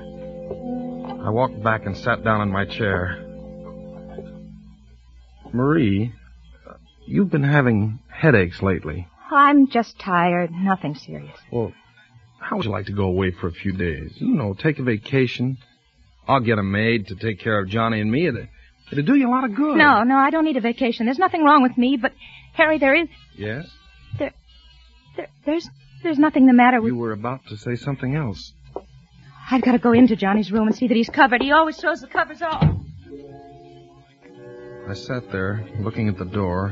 I 1.24 1.30
walked 1.30 1.62
back 1.64 1.86
and 1.86 1.96
sat 1.96 2.24
down 2.24 2.42
in 2.42 2.50
my 2.52 2.66
chair. 2.66 3.24
Marie, 5.54 6.12
you've 7.06 7.30
been 7.32 7.44
having 7.44 8.00
headaches 8.10 8.62
lately. 8.62 9.08
I'm 9.32 9.68
just 9.68 10.00
tired. 10.00 10.52
Nothing 10.52 10.96
serious. 10.96 11.38
Well, 11.52 11.72
how 12.40 12.58
would 12.58 12.66
you 12.66 12.72
like 12.72 12.86
to 12.88 12.94
go 12.94 13.06
away 13.06 13.32
for 13.32 13.48
a 13.48 13.52
few 13.52 13.72
days? 13.74 14.14
You 14.16 14.34
know, 14.36 14.54
take 14.54 14.80
a 14.80 14.84
vacation. 14.84 15.58
I'll 16.28 16.40
get 16.42 16.60
a 16.60 16.64
maid 16.64 17.08
to 17.08 17.16
take 17.16 17.40
care 17.40 17.60
of 17.60 17.70
Johnny 17.70 18.02
and 18.02 18.12
me. 18.12 18.28
It'll, 18.28 18.48
it'd 18.92 19.06
do 19.06 19.16
you 19.16 19.30
a 19.30 19.32
lot 19.32 19.44
of 19.46 19.56
good. 19.56 19.78
No, 19.78 20.04
no, 20.04 20.18
I 20.18 20.30
don't 20.30 20.44
need 20.46 20.58
a 20.58 20.62
vacation. 20.62 21.06
There's 21.06 21.20
nothing 21.20 21.44
wrong 21.44 21.64
with 21.64 21.78
me, 21.78 21.98
but 21.98 22.14
Harry, 22.54 22.80
there 22.80 22.96
is 22.96 23.08
Yes? 23.38 23.66
there, 24.18 24.34
there's 25.46 25.70
there's 26.04 26.20
nothing 26.20 26.46
the 26.46 26.54
matter 26.54 26.80
with 26.82 26.92
You 26.94 26.98
were 26.98 27.12
about 27.12 27.46
to 27.48 27.58
say 27.58 27.76
something 27.76 28.16
else. 28.16 28.54
I've 29.50 29.62
got 29.62 29.72
to 29.74 29.80
go 29.80 29.94
into 29.94 30.16
Johnny's 30.16 30.52
room 30.52 30.68
and 30.68 30.76
see 30.76 30.88
that 30.88 30.96
he's 30.98 31.10
covered. 31.10 31.42
He 31.42 31.52
always 31.52 31.78
throws 31.78 32.02
the 32.02 32.08
covers 32.08 32.42
off. 32.42 32.64
I 34.90 34.94
sat 34.94 35.32
there, 35.32 35.66
looking 35.80 36.08
at 36.08 36.18
the 36.18 36.26
door, 36.26 36.68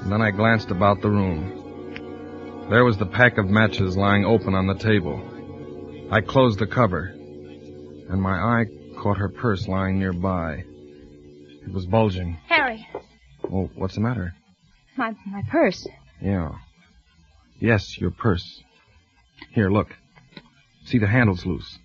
and 0.00 0.10
then 0.10 0.22
I 0.22 0.30
glanced 0.30 0.70
about 0.70 1.02
the 1.02 1.10
room. 1.10 2.66
There 2.70 2.84
was 2.84 2.96
the 2.96 3.06
pack 3.06 3.36
of 3.38 3.46
matches 3.50 3.96
lying 3.96 4.24
open 4.24 4.54
on 4.54 4.66
the 4.66 4.74
table. 4.74 6.08
I 6.10 6.20
closed 6.20 6.58
the 6.58 6.66
cover, 6.66 7.04
and 7.06 8.20
my 8.20 8.32
eye 8.38 8.64
caught 8.98 9.18
her 9.18 9.28
purse 9.28 9.66
lying 9.68 9.98
nearby. 9.98 10.64
It 11.66 11.72
was 11.72 11.86
bulging. 11.86 12.38
Harry, 12.48 12.86
Oh, 13.44 13.68
what's 13.74 13.94
the 13.96 14.00
matter? 14.00 14.32
my 14.96 15.14
my 15.26 15.42
purse. 15.50 15.86
Yeah. 16.20 16.52
Yes, 17.62 17.96
your 17.96 18.10
purse. 18.10 18.60
Here, 19.52 19.70
look. 19.70 19.94
See, 20.84 20.98
the 20.98 21.06
handle's 21.06 21.46
loose. 21.46 21.78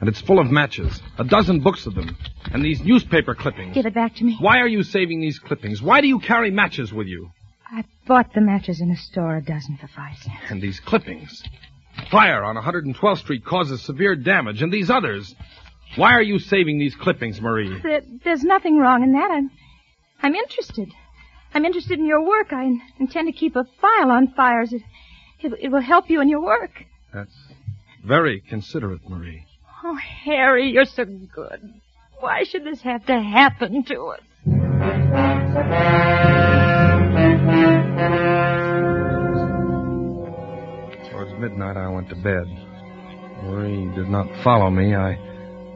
And 0.00 0.08
it's 0.08 0.20
full 0.20 0.38
of 0.38 0.50
matches. 0.50 1.00
A 1.16 1.24
dozen 1.24 1.60
books 1.60 1.86
of 1.86 1.94
them. 1.94 2.14
And 2.52 2.62
these 2.62 2.82
newspaper 2.82 3.34
clippings. 3.34 3.74
Give 3.74 3.86
it 3.86 3.94
back 3.94 4.16
to 4.16 4.24
me. 4.24 4.36
Why 4.38 4.58
are 4.58 4.68
you 4.68 4.82
saving 4.82 5.22
these 5.22 5.38
clippings? 5.38 5.80
Why 5.80 6.02
do 6.02 6.08
you 6.08 6.20
carry 6.20 6.50
matches 6.50 6.92
with 6.92 7.06
you? 7.06 7.30
I 7.70 7.84
bought 8.06 8.34
the 8.34 8.42
matches 8.42 8.82
in 8.82 8.90
a 8.90 8.96
store, 8.96 9.36
a 9.36 9.42
dozen 9.42 9.78
for 9.78 9.88
five 9.88 10.18
cents. 10.18 10.36
And 10.50 10.60
these 10.60 10.78
clippings. 10.78 11.42
Fire 12.10 12.44
on 12.44 12.56
112th 12.56 13.18
Street 13.18 13.46
causes 13.46 13.80
severe 13.80 14.14
damage, 14.14 14.60
and 14.60 14.70
these 14.70 14.90
others. 14.90 15.34
Why 15.96 16.12
are 16.12 16.22
you 16.22 16.38
saving 16.38 16.78
these 16.78 16.94
clippings, 16.94 17.40
Marie? 17.40 17.80
There, 17.82 18.02
there's 18.24 18.44
nothing 18.44 18.76
wrong 18.76 19.02
in 19.02 19.12
that. 19.12 19.30
I'm, 19.30 19.50
I'm 20.22 20.34
interested. 20.34 20.92
I'm 21.54 21.64
interested 21.64 21.98
in 21.98 22.06
your 22.06 22.24
work. 22.24 22.52
I 22.52 22.70
intend 22.98 23.26
to 23.28 23.32
keep 23.32 23.56
a 23.56 23.64
file 23.80 24.10
on 24.10 24.32
fires. 24.36 24.72
It, 24.72 24.82
it, 25.40 25.52
it 25.60 25.68
will 25.70 25.80
help 25.80 26.10
you 26.10 26.20
in 26.20 26.28
your 26.28 26.40
work. 26.40 26.84
That's 27.12 27.34
very 28.04 28.40
considerate, 28.40 29.08
Marie. 29.08 29.44
Oh, 29.84 29.94
Harry, 29.96 30.70
you're 30.70 30.84
so 30.84 31.04
good. 31.04 31.74
Why 32.20 32.44
should 32.44 32.64
this 32.64 32.82
have 32.82 33.06
to 33.06 33.20
happen 33.20 33.84
to 33.84 34.06
us? 34.06 34.20
Towards 41.10 41.32
midnight, 41.40 41.76
I 41.76 41.88
went 41.88 42.08
to 42.10 42.16
bed. 42.16 42.46
Marie 43.44 43.86
did 43.94 44.08
not 44.08 44.26
follow 44.42 44.68
me. 44.68 44.94
I, 44.94 45.12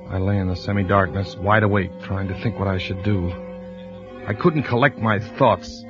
I 0.09 0.19
lay 0.19 0.39
in 0.39 0.49
the 0.49 0.57
semi-darkness, 0.57 1.37
wide 1.37 1.63
awake, 1.63 1.91
trying 2.03 2.29
to 2.29 2.35
think 2.43 2.59
what 2.59 2.69
I 2.69 2.79
should 2.79 3.03
do. 3.05 3.33
I 4.27 4.35
couldn't 4.35 4.65
collect 4.65 4.99
my 4.99 5.19
thoughts. 5.37 5.85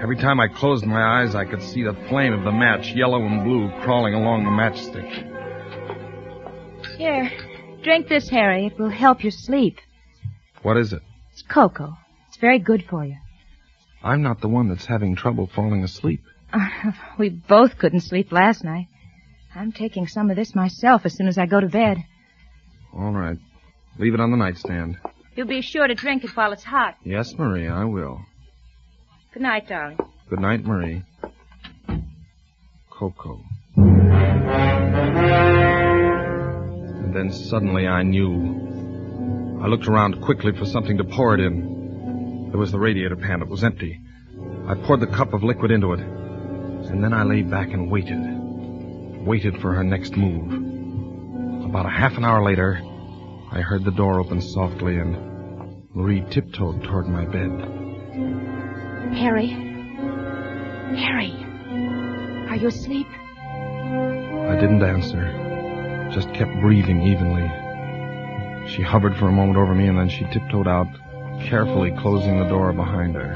Every 0.00 0.16
time 0.16 0.38
I 0.40 0.48
closed 0.48 0.84
my 0.84 1.22
eyes, 1.22 1.34
I 1.34 1.44
could 1.44 1.62
see 1.62 1.82
the 1.82 1.94
flame 2.08 2.32
of 2.32 2.44
the 2.44 2.52
match, 2.52 2.92
yellow 2.92 3.24
and 3.24 3.42
blue, 3.42 3.70
crawling 3.82 4.14
along 4.14 4.44
the 4.44 4.50
matchstick. 4.50 5.08
Here, 6.96 7.30
drink 7.82 8.08
this, 8.08 8.28
Harry. 8.28 8.66
It 8.66 8.78
will 8.78 8.90
help 8.90 9.24
you 9.24 9.30
sleep. 9.30 9.78
What 10.62 10.76
is 10.76 10.92
it? 10.92 11.02
It's 11.32 11.42
cocoa. 11.42 11.96
It's 12.28 12.36
very 12.36 12.58
good 12.58 12.84
for 12.88 13.04
you. 13.04 13.16
I'm 14.02 14.22
not 14.22 14.40
the 14.40 14.48
one 14.48 14.68
that's 14.68 14.86
having 14.86 15.16
trouble 15.16 15.48
falling 15.52 15.82
asleep. 15.82 16.22
we 17.18 17.30
both 17.30 17.78
couldn't 17.78 18.00
sleep 18.00 18.30
last 18.30 18.62
night. 18.62 18.86
I'm 19.54 19.72
taking 19.72 20.06
some 20.06 20.30
of 20.30 20.36
this 20.36 20.54
myself 20.54 21.06
as 21.06 21.14
soon 21.14 21.26
as 21.26 21.38
I 21.38 21.46
go 21.46 21.60
to 21.60 21.68
bed. 21.68 22.04
All 22.92 23.10
right. 23.10 23.38
Leave 23.98 24.14
it 24.14 24.20
on 24.20 24.30
the 24.30 24.36
nightstand. 24.36 24.98
You'll 25.36 25.46
be 25.46 25.60
sure 25.60 25.86
to 25.86 25.94
drink 25.94 26.24
it 26.24 26.34
while 26.34 26.52
it's 26.52 26.64
hot. 26.64 26.96
Yes, 27.04 27.34
Marie, 27.34 27.68
I 27.68 27.84
will. 27.84 28.22
Good 29.34 29.42
night, 29.42 29.68
darling. 29.68 29.98
Good 30.30 30.40
night, 30.40 30.64
Marie. 30.64 31.02
Cocoa. 32.90 33.42
And 36.96 37.14
then 37.14 37.30
suddenly 37.30 37.86
I 37.86 38.02
knew. 38.02 39.60
I 39.62 39.66
looked 39.66 39.86
around 39.86 40.22
quickly 40.22 40.52
for 40.56 40.64
something 40.64 40.96
to 40.96 41.04
pour 41.04 41.34
it 41.34 41.40
in. 41.40 42.48
There 42.50 42.58
was 42.58 42.72
the 42.72 42.78
radiator 42.78 43.16
pan. 43.16 43.42
It 43.42 43.48
was 43.48 43.62
empty. 43.62 44.00
I 44.66 44.74
poured 44.74 45.00
the 45.00 45.06
cup 45.06 45.34
of 45.34 45.42
liquid 45.42 45.70
into 45.70 45.92
it. 45.92 46.00
And 46.00 47.04
then 47.04 47.12
I 47.12 47.24
lay 47.24 47.42
back 47.42 47.68
and 47.74 47.90
waited. 47.90 48.18
Waited 49.26 49.60
for 49.60 49.74
her 49.74 49.84
next 49.84 50.16
move. 50.16 50.50
About 51.66 51.84
a 51.84 51.90
half 51.90 52.16
an 52.16 52.24
hour 52.24 52.42
later, 52.42 52.80
I 53.52 53.60
heard 53.60 53.84
the 53.84 53.90
door 53.90 54.18
open 54.18 54.40
softly 54.40 54.98
and 54.98 55.35
Marie 55.96 56.22
tiptoed 56.28 56.84
toward 56.84 57.08
my 57.08 57.24
bed. 57.24 57.48
Harry. 59.16 59.46
Harry. 60.94 61.32
Are 62.50 62.56
you 62.56 62.68
asleep? 62.68 63.06
I 63.08 64.58
didn't 64.60 64.82
answer, 64.82 66.10
just 66.12 66.28
kept 66.34 66.50
breathing 66.60 67.00
evenly. 67.00 67.48
She 68.68 68.82
hovered 68.82 69.16
for 69.16 69.28
a 69.28 69.32
moment 69.32 69.56
over 69.56 69.74
me 69.74 69.88
and 69.88 69.98
then 69.98 70.10
she 70.10 70.26
tiptoed 70.26 70.68
out, 70.68 70.86
carefully 71.48 71.94
closing 71.98 72.40
the 72.40 72.48
door 72.50 72.74
behind 72.74 73.14
her. 73.14 73.32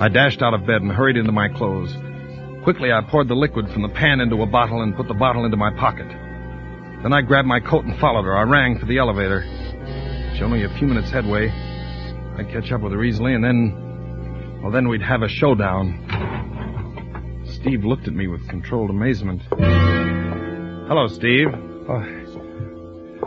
I 0.00 0.08
dashed 0.08 0.42
out 0.42 0.54
of 0.54 0.64
bed 0.64 0.80
and 0.80 0.92
hurried 0.92 1.16
into 1.16 1.32
my 1.32 1.48
clothes. 1.48 1.92
Quickly, 2.62 2.92
I 2.92 3.00
poured 3.00 3.26
the 3.26 3.34
liquid 3.34 3.68
from 3.72 3.82
the 3.82 3.88
pan 3.88 4.20
into 4.20 4.42
a 4.42 4.46
bottle 4.46 4.82
and 4.82 4.96
put 4.96 5.08
the 5.08 5.14
bottle 5.14 5.44
into 5.44 5.56
my 5.56 5.72
pocket. 5.76 6.06
Then 7.02 7.12
I 7.12 7.22
grabbed 7.22 7.48
my 7.48 7.58
coat 7.58 7.84
and 7.84 7.98
followed 7.98 8.26
her. 8.26 8.36
I 8.36 8.42
rang 8.42 8.78
for 8.78 8.86
the 8.86 8.98
elevator. 8.98 9.44
Only 10.42 10.64
a 10.64 10.78
few 10.78 10.86
minutes 10.88 11.10
headway. 11.10 11.48
I'd 12.38 12.48
catch 12.50 12.72
up 12.72 12.80
with 12.80 12.92
her 12.92 13.04
easily, 13.04 13.34
and 13.34 13.44
then, 13.44 14.60
well, 14.62 14.72
then 14.72 14.88
we'd 14.88 15.02
have 15.02 15.22
a 15.22 15.28
showdown. 15.28 16.06
Steve 17.46 17.84
looked 17.84 18.08
at 18.08 18.14
me 18.14 18.26
with 18.26 18.48
controlled 18.48 18.88
amazement. 18.90 19.42
Hello, 20.88 21.06
Steve. 21.08 21.48
Oh. 21.52 22.00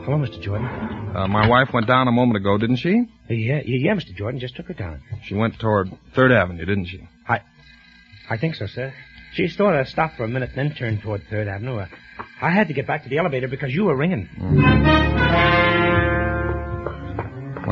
Hello, 0.04 0.18
Mr. 0.18 0.42
Jordan. 0.42 0.68
Uh, 1.16 1.28
my 1.28 1.48
wife 1.48 1.70
went 1.74 1.88
down 1.88 2.08
a 2.08 2.12
moment 2.12 2.38
ago, 2.38 2.58
didn't 2.58 2.78
she? 2.78 3.06
Yeah, 3.30 3.62
yeah, 3.64 3.78
yeah, 3.78 3.94
Mr. 3.94 4.14
Jordan. 4.16 4.40
Just 4.40 4.56
took 4.56 4.66
her 4.66 4.74
down. 4.74 5.02
She 5.24 5.36
went 5.36 5.60
toward 5.60 5.90
Third 6.16 6.32
Avenue, 6.32 6.66
didn't 6.66 6.86
she? 6.88 7.08
I, 7.28 7.42
I 8.30 8.38
think 8.38 8.56
so, 8.56 8.66
sir. 8.66 8.92
She 9.34 9.48
sort 9.48 9.76
of 9.76 9.88
stopped 9.88 10.18
for 10.18 10.24
a 10.24 10.28
minute, 10.28 10.50
then 10.56 10.74
turned 10.74 11.02
toward 11.02 11.24
Third 11.30 11.48
Avenue. 11.48 11.78
Uh, 11.78 11.88
I 12.42 12.50
had 12.50 12.68
to 12.70 12.74
get 12.74 12.88
back 12.88 13.04
to 13.04 13.10
the 13.10 13.20
elevator 13.20 13.48
because 13.48 13.72
you 13.72 13.86
were 13.86 13.96
ringing. 13.96 14.28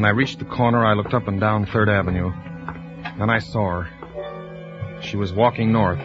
When 0.02 0.10
I 0.10 0.14
reached 0.14 0.40
the 0.40 0.46
corner, 0.46 0.84
I 0.84 0.94
looked 0.94 1.14
up 1.14 1.28
and 1.28 1.40
down 1.40 1.68
Third 1.68 1.88
Avenue. 1.88 2.34
Then 3.20 3.30
I 3.30 3.38
saw 3.38 3.84
her. 3.84 5.00
She 5.04 5.16
was 5.16 5.32
walking 5.32 5.72
north. 5.72 6.00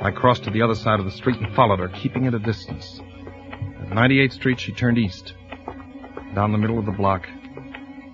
I 0.00 0.12
crossed 0.14 0.44
to 0.44 0.50
the 0.50 0.62
other 0.62 0.76
side 0.76 1.00
of 1.00 1.04
the 1.04 1.10
street 1.10 1.36
and 1.38 1.52
followed 1.52 1.80
her, 1.80 1.88
keeping 1.88 2.28
at 2.28 2.34
a 2.34 2.38
distance. 2.38 3.00
At 3.80 3.88
98th 3.88 4.34
Street, 4.34 4.60
she 4.60 4.70
turned 4.70 4.98
east. 4.98 5.34
Down 6.36 6.52
the 6.52 6.58
middle 6.58 6.78
of 6.78 6.86
the 6.86 6.92
block 6.92 7.26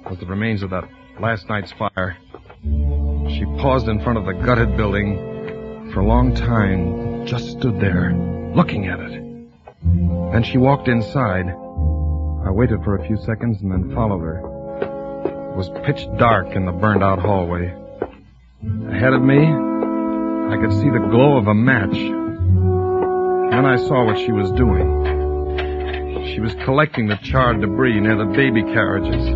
was 0.09 0.19
the 0.21 0.25
remains 0.25 0.63
of 0.63 0.71
that 0.71 0.89
last 1.21 1.51
night's 1.51 1.73
fire. 1.73 2.17
She 3.29 3.45
paused 3.61 3.89
in 3.89 4.01
front 4.01 4.17
of 4.17 4.25
the 4.25 4.33
gutted 4.43 4.75
building 4.75 5.91
for 5.93 6.01
a 6.01 6.07
long 6.07 6.35
time, 6.35 7.27
just 7.27 7.51
stood 7.51 7.79
there, 7.79 8.15
looking 8.55 8.87
at 8.87 9.01
it. 9.01 9.23
Then 10.33 10.43
she 10.45 10.57
walked 10.57 10.89
inside. 10.89 11.45
I 11.47 12.51
waited 12.51 12.83
for 12.85 12.97
a 12.97 13.07
few 13.07 13.19
seconds 13.19 13.61
and 13.61 13.71
then 13.71 13.95
followed 13.95 14.21
her. 14.21 14.58
Was 15.59 15.71
pitch 15.85 16.07
dark 16.19 16.55
in 16.55 16.67
the 16.67 16.71
burned 16.71 17.03
out 17.03 17.19
hallway. 17.19 17.75
Ahead 18.93 19.13
of 19.13 19.21
me, 19.21 19.39
I 19.39 20.57
could 20.57 20.73
see 20.73 20.89
the 20.89 21.05
glow 21.11 21.37
of 21.37 21.49
a 21.49 21.55
match. 21.55 21.97
Then 23.51 23.67
I 23.67 23.75
saw 23.75 24.05
what 24.05 24.19
she 24.19 24.31
was 24.31 24.53
doing. 24.53 26.29
She 26.33 26.39
was 26.39 26.55
collecting 26.65 27.09
the 27.09 27.17
charred 27.25 27.61
debris 27.61 27.99
near 27.99 28.17
the 28.17 28.27
baby 28.27 28.63
carriages. 28.63 29.27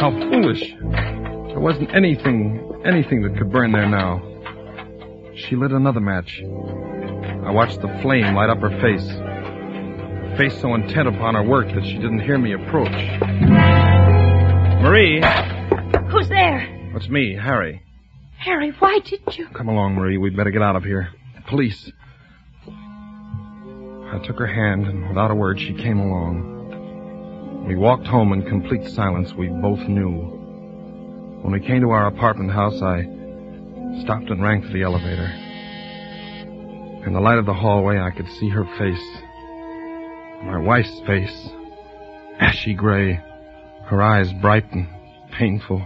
How 0.00 0.10
foolish. 0.10 0.74
There 0.80 1.60
wasn't 1.60 1.94
anything, 1.94 2.82
anything 2.84 3.22
that 3.22 3.38
could 3.38 3.52
burn 3.52 3.70
there 3.70 3.88
now. 3.88 4.20
She 5.36 5.54
lit 5.54 5.70
another 5.70 6.00
match. 6.00 6.42
I 7.46 7.52
watched 7.52 7.80
the 7.80 7.96
flame 8.02 8.34
light 8.34 8.50
up 8.50 8.58
her 8.58 8.76
face. 8.80 9.06
Face 10.36 10.60
so 10.60 10.74
intent 10.74 11.06
upon 11.06 11.36
her 11.36 11.44
work 11.44 11.68
that 11.68 11.84
she 11.84 11.94
didn't 11.94 12.22
hear 12.22 12.38
me 12.38 12.54
approach. 12.54 13.67
Marie! 14.80 15.20
Who's 16.10 16.28
there? 16.28 16.60
It's 16.94 17.08
me, 17.08 17.34
Harry. 17.34 17.82
Harry, 18.38 18.70
why 18.78 19.00
didn't 19.00 19.36
you? 19.36 19.48
Come 19.48 19.68
along, 19.68 19.94
Marie. 19.94 20.18
We'd 20.18 20.36
better 20.36 20.50
get 20.50 20.62
out 20.62 20.76
of 20.76 20.84
here. 20.84 21.10
Police. 21.48 21.90
I 22.68 24.20
took 24.24 24.38
her 24.38 24.46
hand, 24.46 24.86
and 24.86 25.08
without 25.08 25.30
a 25.30 25.34
word, 25.34 25.58
she 25.60 25.74
came 25.74 25.98
along. 25.98 27.66
We 27.66 27.76
walked 27.76 28.06
home 28.06 28.32
in 28.32 28.42
complete 28.42 28.88
silence. 28.90 29.34
We 29.34 29.48
both 29.48 29.80
knew. 29.80 30.12
When 31.42 31.52
we 31.52 31.60
came 31.60 31.82
to 31.82 31.90
our 31.90 32.06
apartment 32.06 32.52
house, 32.52 32.80
I 32.80 33.02
stopped 34.02 34.30
and 34.30 34.42
rang 34.42 34.62
for 34.62 34.68
the 34.68 34.82
elevator. 34.82 35.26
In 37.04 37.12
the 37.12 37.20
light 37.20 37.38
of 37.38 37.46
the 37.46 37.54
hallway, 37.54 37.98
I 37.98 38.10
could 38.10 38.28
see 38.38 38.48
her 38.48 38.64
face. 38.78 39.22
My 40.44 40.58
wife's 40.58 41.00
face. 41.00 41.50
Ashy 42.38 42.74
gray. 42.74 43.20
Her 43.88 44.02
eyes 44.02 44.32
bright 44.40 44.70
and 44.72 44.86
painful. 45.32 45.82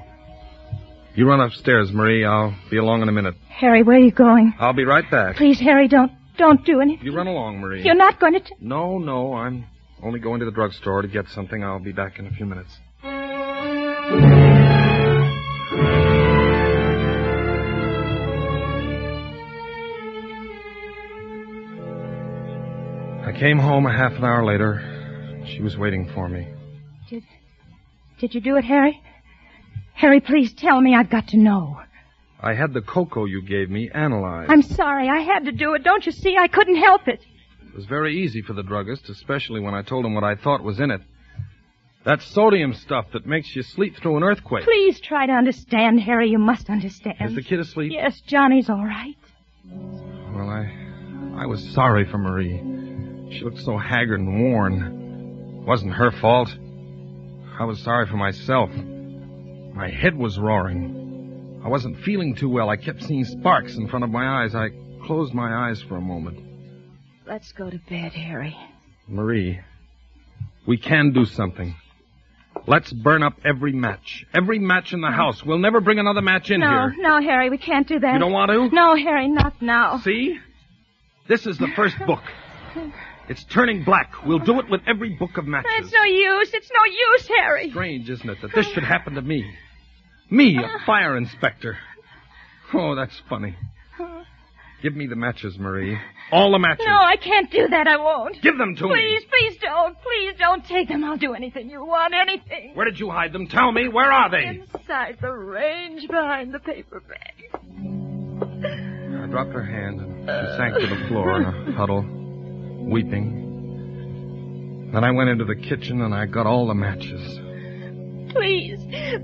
You 1.14 1.28
run 1.28 1.40
upstairs, 1.40 1.92
Marie. 1.92 2.24
I'll 2.24 2.54
be 2.70 2.78
along 2.78 3.02
in 3.02 3.08
a 3.08 3.12
minute. 3.12 3.34
Harry, 3.48 3.82
where 3.82 3.96
are 3.96 4.00
you 4.00 4.10
going? 4.10 4.54
I'll 4.58 4.72
be 4.72 4.84
right 4.84 5.08
back. 5.10 5.36
Please, 5.36 5.60
Harry, 5.60 5.88
don't 5.88 6.10
don't 6.36 6.64
do 6.64 6.80
anything. 6.80 7.04
You 7.06 7.14
run 7.14 7.26
along, 7.26 7.60
Marie. 7.60 7.82
You're 7.84 7.94
not 7.94 8.18
going 8.18 8.32
to. 8.32 8.40
T- 8.40 8.54
No, 8.60 8.98
no, 8.98 9.34
I'm 9.34 9.66
only 10.02 10.18
going 10.20 10.40
to 10.40 10.46
the 10.46 10.50
drugstore 10.52 11.02
to 11.02 11.08
get 11.08 11.28
something. 11.28 11.62
I'll 11.62 11.78
be 11.78 11.92
back 11.92 12.18
in 12.18 12.26
a 12.26 12.30
few 12.30 12.46
minutes. 12.46 12.78
I 23.24 23.32
came 23.38 23.58
home 23.58 23.86
a 23.86 23.92
half 23.92 24.12
an 24.12 24.24
hour 24.24 24.44
later. 24.44 25.42
She 25.46 25.62
was 25.62 25.76
waiting 25.76 26.10
for 26.12 26.28
me. 26.28 26.48
Did 27.08 27.22
Did 28.22 28.36
you 28.36 28.40
do 28.40 28.56
it, 28.56 28.62
Harry? 28.62 29.02
Harry, 29.94 30.20
please 30.20 30.52
tell 30.52 30.80
me. 30.80 30.94
I've 30.94 31.10
got 31.10 31.26
to 31.28 31.36
know. 31.36 31.80
I 32.40 32.54
had 32.54 32.72
the 32.72 32.80
cocoa 32.80 33.24
you 33.24 33.42
gave 33.42 33.68
me 33.68 33.90
analyzed. 33.92 34.48
I'm 34.48 34.62
sorry. 34.62 35.08
I 35.08 35.18
had 35.22 35.46
to 35.46 35.50
do 35.50 35.74
it. 35.74 35.82
Don't 35.82 36.06
you 36.06 36.12
see? 36.12 36.36
I 36.36 36.46
couldn't 36.46 36.76
help 36.76 37.08
it. 37.08 37.20
It 37.66 37.74
was 37.74 37.84
very 37.86 38.22
easy 38.22 38.40
for 38.40 38.52
the 38.52 38.62
druggist, 38.62 39.08
especially 39.10 39.58
when 39.58 39.74
I 39.74 39.82
told 39.82 40.06
him 40.06 40.14
what 40.14 40.22
I 40.22 40.36
thought 40.36 40.62
was 40.62 40.78
in 40.78 40.92
it. 40.92 41.00
That 42.04 42.22
sodium 42.22 42.74
stuff 42.74 43.06
that 43.12 43.26
makes 43.26 43.56
you 43.56 43.64
sleep 43.64 43.96
through 43.96 44.18
an 44.18 44.22
earthquake. 44.22 44.62
Please 44.62 45.00
try 45.00 45.26
to 45.26 45.32
understand, 45.32 45.98
Harry. 46.02 46.30
You 46.30 46.38
must 46.38 46.70
understand. 46.70 47.16
Is 47.22 47.34
the 47.34 47.42
kid 47.42 47.58
asleep? 47.58 47.90
Yes, 47.92 48.20
Johnny's 48.20 48.70
all 48.70 48.84
right. 48.84 49.16
Well, 49.68 50.48
I 50.48 50.72
I 51.42 51.46
was 51.46 51.60
sorry 51.74 52.08
for 52.08 52.18
Marie. 52.18 53.32
She 53.32 53.42
looked 53.42 53.62
so 53.62 53.76
haggard 53.78 54.20
and 54.20 54.44
worn. 54.52 55.58
It 55.60 55.66
wasn't 55.66 55.94
her 55.94 56.12
fault. 56.12 56.50
I 57.58 57.64
was 57.64 57.80
sorry 57.80 58.06
for 58.06 58.16
myself. 58.16 58.70
My 58.70 59.88
head 59.88 60.16
was 60.16 60.38
roaring. 60.38 61.60
I 61.64 61.68
wasn't 61.68 62.00
feeling 62.00 62.34
too 62.34 62.48
well. 62.48 62.68
I 62.68 62.76
kept 62.76 63.02
seeing 63.02 63.24
sparks 63.24 63.76
in 63.76 63.88
front 63.88 64.04
of 64.04 64.10
my 64.10 64.42
eyes. 64.42 64.54
I 64.54 64.70
closed 65.06 65.34
my 65.34 65.68
eyes 65.68 65.80
for 65.82 65.96
a 65.96 66.00
moment. 66.00 66.40
Let's 67.26 67.52
go 67.52 67.70
to 67.70 67.78
bed, 67.88 68.12
Harry. 68.12 68.56
Marie, 69.06 69.60
we 70.66 70.76
can 70.76 71.12
do 71.12 71.24
something. 71.24 71.74
Let's 72.66 72.92
burn 72.92 73.22
up 73.22 73.34
every 73.44 73.72
match. 73.72 74.24
Every 74.34 74.58
match 74.58 74.92
in 74.92 75.00
the 75.00 75.10
house. 75.10 75.44
We'll 75.44 75.58
never 75.58 75.80
bring 75.80 75.98
another 75.98 76.22
match 76.22 76.50
in 76.50 76.60
no, 76.60 76.68
here. 76.68 76.94
no, 76.98 77.18
no, 77.18 77.26
Harry, 77.26 77.50
we 77.50 77.58
can't 77.58 77.86
do 77.86 77.98
that. 77.98 78.12
You 78.14 78.18
don't 78.18 78.32
want 78.32 78.50
to? 78.50 78.68
No, 78.74 78.94
Harry, 78.94 79.28
not 79.28 79.60
now. 79.60 79.98
See? 79.98 80.38
This 81.28 81.46
is 81.46 81.58
the 81.58 81.68
first 81.68 81.98
book. 82.06 82.22
It's 83.28 83.44
turning 83.44 83.84
black. 83.84 84.26
We'll 84.26 84.40
do 84.40 84.58
it 84.60 84.68
with 84.68 84.82
every 84.86 85.10
book 85.10 85.36
of 85.38 85.46
matches. 85.46 85.70
It's 85.78 85.92
no 85.92 86.02
use. 86.04 86.50
It's 86.52 86.70
no 86.72 86.84
use, 86.84 87.28
Harry. 87.28 87.70
Strange, 87.70 88.10
isn't 88.10 88.28
it, 88.28 88.38
that 88.42 88.52
this 88.54 88.66
should 88.68 88.84
happen 88.84 89.14
to 89.14 89.22
me? 89.22 89.48
Me, 90.30 90.58
a 90.58 90.62
uh. 90.62 90.78
fire 90.86 91.16
inspector. 91.16 91.78
Oh, 92.74 92.94
that's 92.94 93.20
funny. 93.28 93.54
Give 94.82 94.96
me 94.96 95.06
the 95.06 95.14
matches, 95.14 95.56
Marie. 95.58 95.96
All 96.32 96.50
the 96.50 96.58
matches. 96.58 96.84
No, 96.84 96.96
I 96.96 97.14
can't 97.16 97.48
do 97.52 97.68
that. 97.68 97.86
I 97.86 97.98
won't. 97.98 98.42
Give 98.42 98.58
them 98.58 98.74
to 98.74 98.88
me. 98.88 98.94
Please, 98.94 99.24
please 99.30 99.56
don't. 99.60 99.96
Please 100.00 100.34
don't 100.38 100.66
take 100.66 100.88
them. 100.88 101.04
I'll 101.04 101.16
do 101.16 101.34
anything 101.34 101.70
you 101.70 101.84
want. 101.84 102.14
Anything. 102.14 102.72
Where 102.74 102.84
did 102.84 102.98
you 102.98 103.08
hide 103.08 103.32
them? 103.32 103.46
Tell 103.46 103.70
me. 103.70 103.86
Where 103.86 104.10
are 104.10 104.28
they? 104.28 104.44
Inside 104.44 105.18
the 105.20 105.30
range 105.30 106.08
behind 106.08 106.52
the 106.52 106.58
paper 106.58 107.00
bag. 107.00 107.62
I 109.22 109.26
dropped 109.26 109.52
her 109.52 109.62
hand 109.62 110.00
and 110.00 110.26
she 110.26 110.56
sank 110.56 110.74
to 110.74 110.86
the 110.86 111.08
floor 111.08 111.36
in 111.40 111.44
a 111.44 111.72
huddle, 111.72 112.00
weeping. 112.82 113.40
Then 114.92 115.04
I 115.04 115.10
went 115.10 115.30
into 115.30 115.44
the 115.44 115.56
kitchen 115.56 116.02
and 116.02 116.14
I 116.14 116.26
got 116.26 116.46
all 116.46 116.66
the 116.66 116.74
matches. 116.74 117.40
Please, 118.32 118.78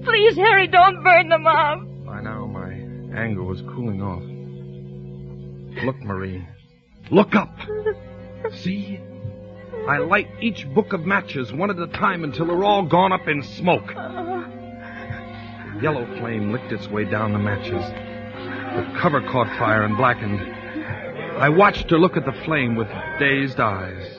please, 0.05 0.37
Harry, 0.37 0.67
don't 0.67 1.03
burn 1.03 1.29
them 1.29 1.47
up. 1.47 1.81
By 2.07 2.21
now, 2.23 2.47
my 2.47 2.73
anger 3.19 3.43
was 3.43 3.61
cooling 3.63 4.03
off. 4.03 4.23
Look, 5.85 6.01
Marie. 6.03 6.47
Look 7.11 7.35
up. 7.35 7.55
See? 8.53 9.01
I 9.89 9.99
light 9.99 10.29
each 10.41 10.67
book 10.75 10.93
of 10.93 11.07
matches 11.07 11.53
one 11.53 11.71
at 11.71 11.79
a 11.79 11.87
time 11.87 12.25
until 12.25 12.47
they're 12.47 12.65
all 12.65 12.85
gone 12.87 13.13
up 13.13 13.29
in 13.29 13.43
smoke. 13.43 13.87
The 13.87 15.81
Yellow 15.83 16.07
flame 16.19 16.53
licked 16.53 16.73
its 16.73 16.89
way 16.89 17.05
down 17.05 17.33
the 17.33 17.39
matches. 17.39 17.85
The 18.75 18.99
cover 19.01 19.21
caught 19.23 19.49
fire 19.59 19.85
and 19.85 19.97
blackened. 19.97 20.41
I 21.37 21.49
watched 21.49 21.91
her 21.91 21.99
look 21.99 22.17
at 22.17 22.25
the 22.25 22.33
flame 22.45 22.75
with 22.77 22.89
dazed 23.19 23.61
eyes. 23.61 24.19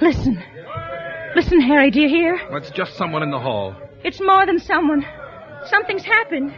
Listen. 0.00 0.42
Listen, 1.34 1.60
Harry, 1.60 1.90
do 1.90 2.00
you 2.00 2.08
hear? 2.08 2.40
Well, 2.48 2.56
it's 2.58 2.70
just 2.70 2.96
someone 2.96 3.22
in 3.22 3.30
the 3.30 3.40
hall. 3.40 3.74
It's 4.04 4.20
more 4.20 4.46
than 4.46 4.58
someone. 4.58 5.04
Something's 5.66 6.04
happened. 6.04 6.54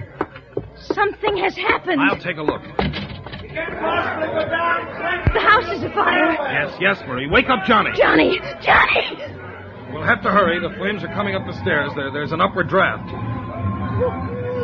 Something 0.76 1.36
has 1.38 1.56
happened. 1.56 2.00
I'll 2.00 2.18
take 2.18 2.36
a 2.36 2.42
look. 2.42 2.62
You 2.62 3.48
can't 3.48 3.78
possibly 3.80 4.28
put 4.28 4.50
down. 4.50 5.32
The 5.32 5.40
house 5.40 5.72
is 5.76 5.82
afire. 5.82 6.32
Yes, 6.32 6.76
yes, 6.80 7.00
Marie. 7.06 7.28
Wake 7.28 7.48
up, 7.48 7.64
Johnny. 7.64 7.90
Johnny! 7.96 8.38
Johnny! 8.60 9.16
We'll 9.92 10.02
have 10.04 10.22
to 10.22 10.30
hurry. 10.30 10.58
The 10.60 10.74
flames 10.76 11.02
are 11.04 11.08
coming 11.14 11.34
up 11.34 11.46
the 11.46 11.54
stairs. 11.62 11.90
There, 11.96 12.10
there's 12.12 12.32
an 12.32 12.40
upward 12.40 12.68
draft. 12.68 13.04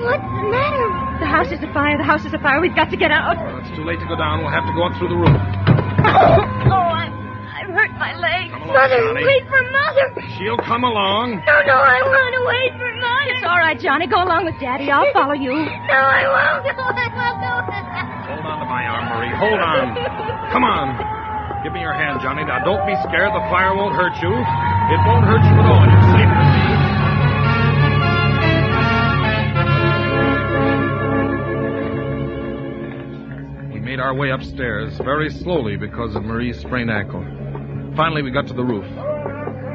What's 0.05 0.23
the 0.23 0.49
matter? 0.51 1.02
The 1.23 1.31
house 1.31 1.55
is 1.55 1.63
afire. 1.63 1.95
The 1.97 2.05
house 2.05 2.25
is 2.27 2.35
afire. 2.35 2.59
We've 2.61 2.75
got 2.75 2.91
to 2.91 2.99
get 2.99 3.15
out. 3.15 3.39
Well, 3.39 3.63
it's 3.63 3.71
too 3.79 3.87
late 3.87 4.03
to 4.03 4.09
go 4.11 4.19
down. 4.19 4.43
We'll 4.43 4.51
have 4.51 4.67
to 4.67 4.75
go 4.75 4.83
up 4.91 4.93
through 4.99 5.15
the 5.15 5.19
roof. 5.23 5.31
Oh, 5.31 6.91
I'm, 6.99 7.15
I've 7.55 7.71
hurt 7.71 7.95
my 7.97 8.13
leg. 8.19 8.51
Come 8.51 8.67
along, 8.67 8.75
Mother, 8.75 8.99
Johnny. 8.99 9.23
wait 9.23 9.45
for 9.47 9.63
Mother. 9.71 10.07
She'll 10.35 10.59
come 10.67 10.83
along. 10.83 11.39
No, 11.47 11.57
no, 11.63 11.79
I 11.79 12.03
want 12.03 12.33
to 12.35 12.43
wait 12.43 12.73
for 12.75 12.91
Mother. 12.99 13.31
It's 13.39 13.47
all 13.47 13.57
right, 13.63 13.79
Johnny. 13.79 14.11
Go 14.11 14.19
along 14.19 14.51
with 14.51 14.59
Daddy. 14.59 14.91
I'll 14.91 15.07
follow 15.15 15.39
you. 15.39 15.55
No, 15.89 15.95
I 16.03 16.27
won't. 16.27 16.67
No, 16.67 16.75
I 16.91 17.07
won't 17.15 17.39
go. 17.39 17.55
Hold 18.27 18.43
on 18.43 18.59
to 18.59 18.67
my 18.67 18.83
arm, 18.91 19.05
Marie. 19.15 19.31
Hold 19.39 19.63
on. 19.63 19.95
Come 20.51 20.65
on. 20.67 20.99
Give 21.63 21.71
me 21.73 21.81
your 21.87 21.95
hand, 21.95 22.19
Johnny. 22.19 22.43
Now, 22.43 22.59
don't 22.67 22.83
be 22.85 22.99
scared. 23.07 23.31
The 23.31 23.45
fire 23.47 23.73
won't 23.79 23.95
hurt 23.95 24.19
you. 24.19 24.35
It 24.35 25.01
won't 25.07 25.23
hurt 25.25 25.47
you 25.47 25.55
at 25.55 25.67
all. 25.71 25.72
Our 34.03 34.15
way 34.15 34.31
upstairs 34.31 34.99
very 34.99 35.31
slowly 35.31 35.77
because 35.77 36.15
of 36.17 36.25
Marie's 36.25 36.59
sprained 36.61 36.91
ankle. 36.91 37.23
Finally, 37.97 38.23
we 38.23 38.31
got 38.31 38.47
to 38.49 38.55
the 38.55 38.65
roof. 38.65 38.85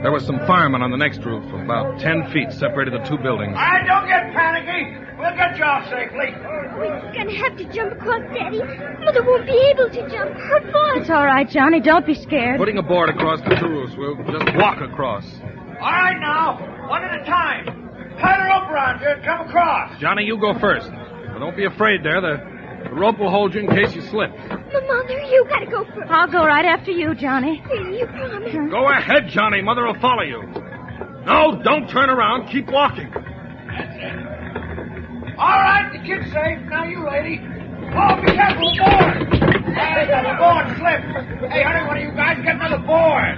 There 0.03 0.11
were 0.11 0.19
some 0.19 0.37
firemen 0.45 0.81
on 0.83 0.91
the 0.91 0.97
next 0.97 1.23
roof. 1.25 1.43
About 1.53 1.99
ten 1.99 2.29
feet 2.31 2.51
separated 2.51 2.93
the 2.93 3.03
two 3.07 3.17
buildings. 3.17 3.55
All 3.55 3.61
right, 3.63 3.85
don't 3.87 4.05
get 4.07 4.29
panicky. 4.35 4.93
We'll 5.17 5.33
get 5.35 5.57
you 5.57 5.63
off 5.63 5.89
safely. 5.89 6.29
We're 6.77 7.13
gonna 7.15 7.33
have 7.33 7.57
to 7.57 7.65
jump 7.73 7.93
across, 7.93 8.21
Daddy. 8.29 8.59
Mother 9.03 9.23
won't 9.25 9.45
be 9.47 9.57
able 9.73 9.89
to 9.89 10.01
jump. 10.11 10.37
Her 10.37 10.61
foot. 10.61 11.01
It's 11.01 11.09
all 11.09 11.25
right, 11.25 11.49
Johnny. 11.49 11.79
Don't 11.79 12.05
be 12.05 12.13
scared. 12.13 12.59
Putting 12.59 12.77
a 12.77 12.83
board 12.83 13.09
across 13.09 13.41
the 13.41 13.55
two 13.55 13.67
roofs. 13.67 13.95
We'll 13.97 14.15
just 14.17 14.55
walk 14.57 14.81
across. 14.81 15.25
All 15.81 15.89
right, 15.89 16.19
now, 16.19 16.57
one 16.89 17.03
at 17.03 17.21
a 17.21 17.25
time. 17.25 17.65
Tie 18.19 18.37
the 18.37 18.49
rope 18.49 18.69
around 18.69 19.01
you 19.01 19.09
and 19.09 19.23
come 19.23 19.47
across. 19.47 19.99
Johnny, 19.99 20.23
you 20.23 20.37
go 20.37 20.57
first. 20.59 20.89
But 20.91 21.39
don't 21.39 21.57
be 21.57 21.65
afraid 21.65 22.03
there. 22.03 22.21
The, 22.21 22.37
the 22.37 22.56
rope 22.97 23.19
will 23.19 23.29
hold 23.29 23.53
you 23.53 23.61
in 23.61 23.67
case 23.67 23.95
you 23.95 24.01
slip. 24.01 24.31
But 24.49 24.83
Mother, 24.87 25.19
you 25.29 25.45
gotta 25.49 25.65
go 25.67 25.85
first. 25.85 26.09
I'll 26.09 26.31
go 26.31 26.45
right 26.45 26.65
after 26.65 26.91
you, 26.91 27.13
Johnny. 27.15 27.61
You 27.71 28.05
promise? 28.07 28.53
Go 28.71 28.89
ahead, 28.89 29.27
Johnny. 29.29 29.61
Mother 29.61 29.85
will 29.85 29.99
follow 29.99 30.23
you. 30.23 30.41
No, 31.25 31.61
don't 31.63 31.87
turn 31.89 32.09
around. 32.09 32.47
Keep 32.49 32.69
walking. 32.71 33.09
That's 33.11 33.95
it. 33.95 35.35
All 35.37 35.59
right, 35.59 35.91
the 35.93 35.99
kid's 35.99 36.31
safe. 36.31 36.59
Now 36.69 36.85
you, 36.85 37.05
lady. 37.05 37.39
Oh, 37.93 38.15
be 38.21 38.31
careful, 38.33 38.73
board. 38.75 39.33
Hey, 39.77 40.07
the 40.07 40.35
board 40.39 40.65
slipped. 40.77 41.51
Hey, 41.51 41.63
honey, 41.63 41.85
one 41.87 41.97
of 41.97 42.03
you 42.03 42.11
guys 42.11 42.37
get 42.43 42.55
another 42.55 42.79
board. 42.79 43.37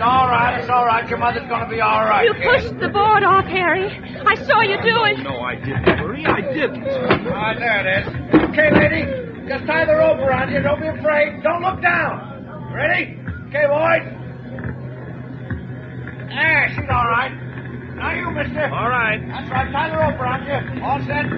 It's 0.00 0.08
all 0.08 0.28
right. 0.32 0.58
It's 0.58 0.70
all 0.70 0.86
right. 0.86 1.06
Your 1.10 1.18
mother's 1.18 1.46
going 1.46 1.60
to 1.60 1.68
be 1.68 1.82
all 1.82 2.00
right. 2.08 2.24
You 2.24 2.32
pushed 2.32 2.72
the 2.80 2.88
board 2.88 3.22
off, 3.22 3.44
Harry. 3.44 3.84
I 4.24 4.34
saw 4.48 4.62
you 4.62 4.80
do 4.80 4.96
it. 5.04 5.20
No, 5.20 5.40
I 5.44 5.56
didn't, 5.56 5.84
Marie. 6.00 6.24
I 6.24 6.40
didn't. 6.40 6.88
All 6.88 7.36
right, 7.36 7.58
there 7.58 7.84
it 7.84 7.88
is. 8.00 8.08
Okay, 8.48 8.72
lady. 8.72 9.04
Just 9.46 9.66
tie 9.66 9.84
the 9.84 9.92
rope 9.92 10.16
around 10.20 10.52
you. 10.52 10.62
Don't 10.62 10.80
be 10.80 10.88
afraid. 10.88 11.42
Don't 11.42 11.60
look 11.60 11.82
down. 11.82 12.72
Ready? 12.72 13.20
Okay, 13.52 13.68
boys. 13.68 14.08
There, 16.32 16.72
she's 16.72 16.88
all 16.88 17.04
right. 17.04 17.36
Now 18.00 18.14
you, 18.16 18.30
mister. 18.30 18.72
All 18.72 18.88
right. 18.88 19.20
That's 19.28 19.50
right. 19.50 19.70
Tie 19.70 19.90
the 19.90 19.98
rope 20.00 20.18
around 20.18 20.48
you. 20.48 20.80
All 20.82 20.98
set. 21.04 21.28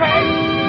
Okay. 0.00 0.59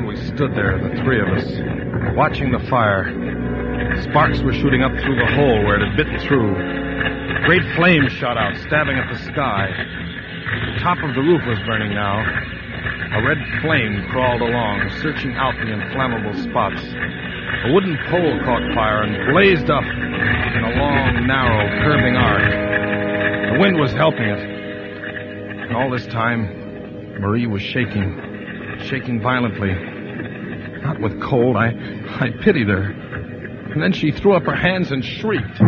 We 0.00 0.16
stood 0.16 0.56
there, 0.56 0.80
the 0.80 1.02
three 1.04 1.20
of 1.20 1.28
us, 1.28 1.44
watching 2.16 2.50
the 2.50 2.64
fire. 2.70 3.12
Sparks 4.08 4.40
were 4.40 4.54
shooting 4.54 4.80
up 4.80 4.90
through 5.04 5.16
the 5.16 5.28
hole 5.36 5.62
where 5.68 5.76
it 5.76 5.86
had 5.86 5.96
bitten 5.96 6.18
through. 6.26 6.56
Great 7.44 7.62
flames 7.76 8.10
shot 8.12 8.38
out, 8.38 8.56
stabbing 8.64 8.96
at 8.96 9.12
the 9.12 9.18
sky. 9.30 9.68
The 9.68 10.80
top 10.80 10.96
of 11.04 11.14
the 11.14 11.20
roof 11.20 11.42
was 11.46 11.58
burning 11.68 11.92
now. 11.92 12.24
A 12.24 13.22
red 13.22 13.36
flame 13.60 14.08
crawled 14.10 14.40
along, 14.40 14.88
searching 15.02 15.36
out 15.36 15.54
the 15.60 15.70
inflammable 15.70 16.40
spots. 16.40 16.82
A 16.82 17.72
wooden 17.72 17.98
pole 18.08 18.40
caught 18.48 18.64
fire 18.74 19.02
and 19.04 19.30
blazed 19.30 19.68
up 19.68 19.84
in 19.84 20.64
a 20.64 20.72
long, 20.80 21.26
narrow, 21.28 21.68
curving 21.84 22.16
arc. 22.16 22.48
The 23.52 23.60
wind 23.60 23.78
was 23.78 23.92
helping 23.92 24.24
it. 24.24 24.40
And 25.68 25.76
all 25.76 25.90
this 25.90 26.06
time, 26.06 27.20
Marie 27.20 27.46
was 27.46 27.60
shaking, 27.60 28.31
shaking 28.84 29.20
violently. 29.20 29.72
Not 30.82 31.00
with 31.00 31.20
cold. 31.22 31.56
I, 31.56 31.68
I 32.20 32.30
pitied 32.42 32.68
her. 32.68 32.90
And 33.72 33.82
then 33.82 33.92
she 33.92 34.10
threw 34.12 34.34
up 34.34 34.42
her 34.44 34.54
hands 34.56 34.90
and 34.90 35.04
shrieked. 35.04 35.60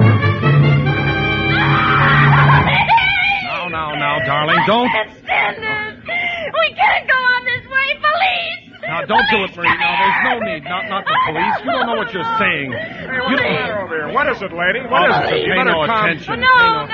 Now, 3.45 3.69
now, 3.69 3.95
now, 3.95 4.19
darling, 4.27 4.59
don't. 4.67 4.91
We 4.91 6.75
can't 6.75 7.07
go 7.09 7.15
on 7.15 7.45
this 7.45 7.65
way. 7.71 7.89
Police! 8.03 8.61
Now, 8.83 9.01
don't 9.07 9.25
do 9.31 9.45
it, 9.45 9.57
Marie. 9.57 9.69
Now, 9.79 9.97
there's 9.97 10.21
no 10.25 10.39
need. 10.45 10.65
Not, 10.65 10.89
not 10.89 11.05
the 11.07 11.17
police. 11.27 11.57
You 11.65 11.73
don't 11.73 11.87
know 11.87 11.97
what 11.97 12.13
you're 12.13 12.37
saying. 12.39 12.71
You 12.73 13.37
don't. 13.37 13.71
over 13.81 13.97
here? 13.97 14.13
What 14.13 14.29
is 14.29 14.43
it, 14.43 14.53
lady? 14.53 14.81
What 14.87 15.09
is 15.09 15.17
it? 15.33 15.37
You 15.41 15.53
Pay 15.53 15.57
better 15.57 15.73
no 15.73 15.87
calm- 15.87 16.05
attention. 16.05 16.41
No, 16.41 16.47
no, 16.47 16.85
it's 16.85 16.93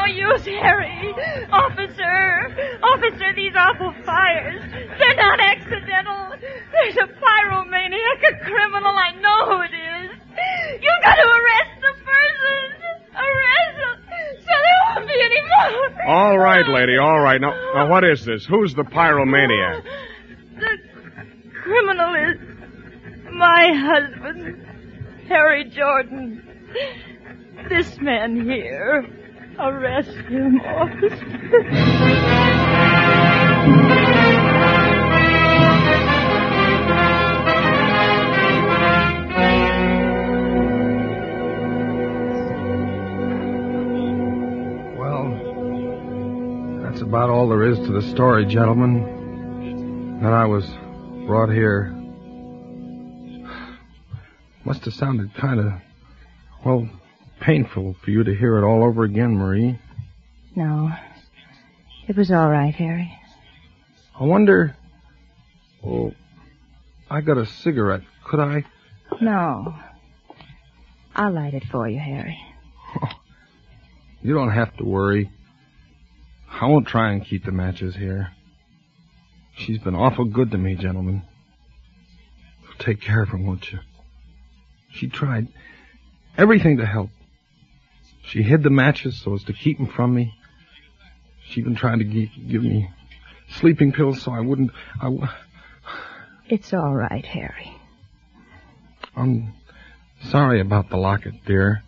no 0.00 0.06
use, 0.06 0.44
Harry. 0.46 1.14
Officer, 1.52 2.78
officer, 2.82 3.34
these 3.34 3.52
awful 3.56 3.92
fires. 4.04 4.62
They're 4.98 5.16
not 5.16 5.40
accidental. 5.40 6.34
There's 6.72 6.96
a 6.96 7.06
pyromaniac, 7.06 8.20
a 8.28 8.44
criminal. 8.44 8.94
I 8.96 9.12
know 9.20 9.46
who 9.46 9.62
it 9.62 9.74
is. 9.74 10.10
You've 10.80 11.02
got 11.02 11.16
to 11.16 11.26
arrest 11.26 11.72
the 11.80 11.92
person. 12.04 12.62
Arrest 13.14 13.76
him. 13.76 13.96
So 14.40 14.54
there 14.64 14.94
won't 14.94 15.08
be 15.08 15.20
any 15.20 15.42
more. 15.42 16.06
All 16.08 16.38
right, 16.38 16.66
lady, 16.66 16.96
all 16.96 17.20
right. 17.20 17.40
Now, 17.40 17.52
now, 17.74 17.88
what 17.88 18.04
is 18.04 18.24
this? 18.24 18.46
Who's 18.46 18.74
the 18.74 18.84
pyromaniac? 18.84 19.84
The 20.56 20.78
criminal 21.62 22.14
is 22.14 22.38
my 23.32 23.72
husband, 23.74 24.66
Harry 25.28 25.64
Jordan. 25.64 26.46
This 27.68 27.98
man 28.00 28.48
here. 28.48 29.04
Arrest 29.62 30.08
him, 30.28 30.58
officer. 30.60 31.16
Well, 44.96 45.28
that's 46.82 47.02
about 47.02 47.28
all 47.28 47.48
there 47.48 47.62
is 47.64 47.78
to 47.80 47.92
the 47.92 48.00
story, 48.14 48.46
gentlemen. 48.46 49.18
That 50.22 50.32
I 50.32 50.46
was 50.46 50.66
brought 51.26 51.50
here. 51.50 51.94
Must 54.64 54.84
have 54.86 54.94
sounded 54.94 55.34
kind 55.34 55.60
of, 55.60 55.72
well, 56.64 56.88
painful 57.40 57.96
for 58.02 58.10
you 58.10 58.22
to 58.24 58.34
hear 58.34 58.58
it 58.58 58.64
all 58.64 58.84
over 58.84 59.04
again, 59.04 59.36
Marie. 59.36 59.78
No. 60.54 60.90
It 62.08 62.16
was 62.16 62.30
all 62.30 62.48
right, 62.50 62.74
Harry. 62.74 63.12
I 64.18 64.24
wonder. 64.24 64.76
Oh, 65.84 66.12
I 67.08 67.20
got 67.20 67.38
a 67.38 67.46
cigarette. 67.46 68.02
Could 68.24 68.40
I? 68.40 68.64
No. 69.20 69.74
I'll 71.14 71.32
light 71.32 71.54
it 71.54 71.64
for 71.64 71.88
you, 71.88 71.98
Harry. 71.98 72.38
You 74.22 74.34
don't 74.34 74.50
have 74.50 74.76
to 74.76 74.84
worry. 74.84 75.30
I 76.50 76.66
won't 76.66 76.86
try 76.86 77.10
and 77.12 77.24
keep 77.24 77.46
the 77.46 77.52
matches 77.52 77.96
here. 77.96 78.28
She's 79.56 79.78
been 79.78 79.94
awful 79.94 80.26
good 80.26 80.50
to 80.50 80.58
me, 80.58 80.74
gentlemen. 80.74 81.22
You'll 82.62 82.74
take 82.78 83.00
care 83.00 83.22
of 83.22 83.30
her, 83.30 83.38
won't 83.38 83.72
you? 83.72 83.78
She 84.92 85.08
tried 85.08 85.48
everything 86.36 86.76
to 86.76 86.84
help. 86.86 87.08
She 88.30 88.42
hid 88.42 88.62
the 88.62 88.70
matches 88.70 89.20
so 89.20 89.34
as 89.34 89.42
to 89.44 89.52
keep 89.52 89.78
them 89.78 89.88
from 89.88 90.14
me. 90.14 90.32
She 91.48 91.60
even 91.60 91.74
tried 91.74 91.98
to 91.98 92.04
gi- 92.04 92.30
give 92.48 92.62
me 92.62 92.88
sleeping 93.48 93.90
pills 93.90 94.22
so 94.22 94.30
I 94.32 94.38
wouldn't. 94.40 94.70
I, 95.00 95.04
w- 95.06 95.26
It's 96.48 96.72
all 96.72 96.94
right, 96.94 97.24
Harry. 97.24 97.76
I'm 99.16 99.52
sorry 100.28 100.60
about 100.60 100.90
the 100.90 100.96
locket, 100.96 101.34
dear. 101.44 101.82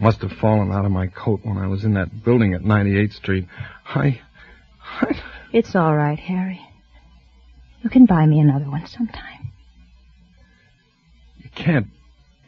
Must 0.00 0.20
have 0.22 0.32
fallen 0.32 0.72
out 0.72 0.84
of 0.84 0.90
my 0.90 1.06
coat 1.06 1.40
when 1.44 1.58
I 1.58 1.68
was 1.68 1.84
in 1.84 1.94
that 1.94 2.24
building 2.24 2.54
at 2.54 2.62
98th 2.62 3.12
Street. 3.12 3.46
I. 3.86 4.20
It's 5.52 5.76
all 5.76 5.94
right, 5.94 6.18
Harry. 6.18 6.60
You 7.82 7.90
can 7.90 8.06
buy 8.06 8.26
me 8.26 8.40
another 8.40 8.68
one 8.68 8.86
sometime. 8.86 9.52
You 11.38 11.50
can't 11.54 11.86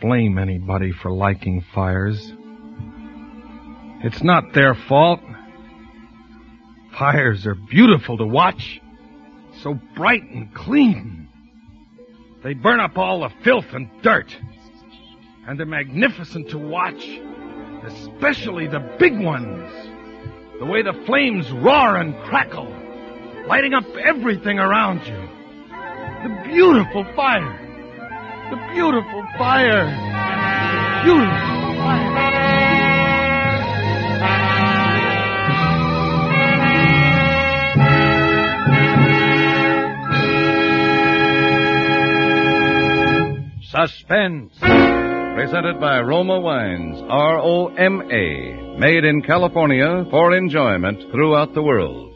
blame 0.01 0.39
anybody 0.39 0.91
for 0.93 1.11
liking 1.13 1.65
fires. 1.75 2.33
It's 4.05 4.23
not 4.23 4.53
their 4.53 4.75
fault. 4.75 5.21
Fires 6.99 7.47
are 7.47 7.55
beautiful 7.55 8.19
to 8.19 8.27
watch. 8.27 8.81
So 9.63 9.79
bright 9.95 10.25
and 10.25 10.53
clean. 10.53 11.29
They 12.43 12.55
burn 12.55 12.81
up 12.81 12.99
all 12.99 13.21
the 13.21 13.31
filth 13.45 13.67
and 13.73 13.89
dirt. 14.03 14.37
And 15.47 15.59
they're 15.59 15.67
magnificent 15.67 16.51
to 16.51 16.59
watch. 16.59 17.07
Especially 17.85 18.67
the 18.67 18.81
big 18.99 19.19
ones. 19.19 19.71
The 20.59 20.67
way 20.67 20.83
the 20.83 20.95
flames 21.07 21.51
roar 21.51 21.97
and 21.97 22.15
crackle, 22.25 22.73
lighting 23.47 23.75
up 23.75 23.85
everything 24.05 24.59
around 24.59 25.01
you. 25.07 25.29
The 26.23 26.49
beautiful 26.49 27.05
fire. 27.17 27.59
The 28.51 28.73
beautiful 28.73 29.27
fire. 29.39 29.87
Beautiful 31.05 31.77
fire. 31.83 32.42
Suspense. 43.73 44.53
Presented 44.61 45.81
by 45.81 45.99
Roma 46.01 46.39
Wines, 46.39 47.01
R-O-M-A, 47.09 48.77
made 48.79 49.03
in 49.03 49.23
California 49.23 50.05
for 50.11 50.37
enjoyment 50.37 51.11
throughout 51.11 51.55
the 51.55 51.63
world. 51.63 52.15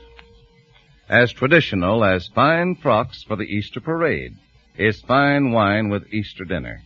As 1.09 1.33
traditional 1.33 2.05
as 2.05 2.29
fine 2.35 2.75
frocks 2.75 3.25
for 3.27 3.37
the 3.37 3.45
Easter 3.45 3.81
parade 3.81 4.35
is 4.77 5.01
fine 5.09 5.51
wine 5.51 5.88
with 5.88 6.12
Easter 6.12 6.45
dinner. 6.45 6.83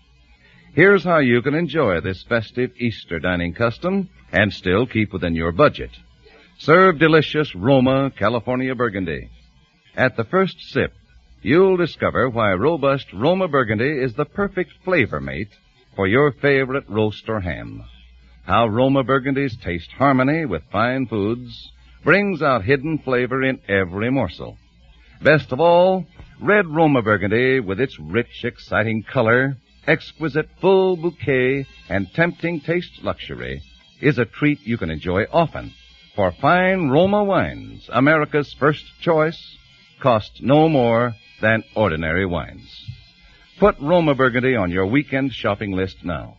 Here's 0.73 1.03
how 1.03 1.19
you 1.19 1.43
can 1.43 1.57
enjoy 1.57 2.01
this 2.01 2.23
festive 2.23 2.71
Easter 2.79 3.19
dining 3.19 3.55
custom 3.55 4.09
and 4.31 4.53
still 4.53 4.87
keep 4.87 5.13
within 5.13 5.35
your 5.35 5.51
budget. 5.51 5.91
Serve 6.59 7.01
delicious 7.01 7.57
Roma 7.57 8.13
California 8.17 8.77
Burgundy. 8.77 9.31
At 9.97 10.17
the 10.17 10.23
first 10.23 10.61
sip, 10.71 10.93
you'll 11.42 11.76
discover 11.76 12.29
why 12.29 12.53
robust 12.53 13.07
Roma 13.12 13.48
Burgundy 13.48 13.90
is 14.03 14.14
the 14.14 14.24
perfect 14.24 14.72
flavor 14.85 15.20
mate 15.20 15.50
for 15.96 16.07
your 16.07 16.33
favorite 16.33 16.88
roast 16.88 17.29
or 17.29 17.40
ham. 17.40 17.85
How 18.44 18.66
Roma 18.66 19.05
Burgundy's 19.05 19.57
taste 19.62 19.90
harmony 19.92 20.44
with 20.44 20.62
fine 20.70 21.07
foods 21.07 21.72
brings 22.05 22.42
out 22.42 22.64
hidden 22.64 22.98
flavor 22.98 23.42
in 23.42 23.61
every 23.68 24.11
morsel. 24.11 24.57
Best 25.22 25.53
of 25.53 25.61
all, 25.61 26.07
red 26.40 26.66
Roma 26.66 27.03
Burgundy 27.03 27.61
with 27.61 27.81
its 27.81 27.98
rich, 27.98 28.44
exciting 28.44 29.03
color, 29.03 29.57
exquisite 29.87 30.48
full 30.61 30.96
bouquet, 30.96 31.66
and 31.88 32.12
tempting 32.14 32.61
taste 32.61 33.03
luxury 33.03 33.62
is 34.00 34.18
a 34.18 34.24
treat 34.24 34.61
you 34.62 34.79
can 34.79 34.90
enjoy 34.90 35.24
often. 35.33 35.72
For 36.16 36.33
fine 36.33 36.88
Roma 36.88 37.22
wines, 37.22 37.88
America's 37.92 38.55
first 38.59 38.85
choice, 39.00 39.57
cost 40.00 40.42
no 40.42 40.68
more 40.68 41.14
than 41.40 41.64
ordinary 41.74 42.26
wines. 42.26 42.68
Put 43.59 43.76
Roma 43.81 44.14
Burgundy 44.14 44.57
on 44.57 44.70
your 44.70 44.87
weekend 44.87 45.33
shopping 45.33 45.72
list 45.72 45.96
now. 46.05 46.37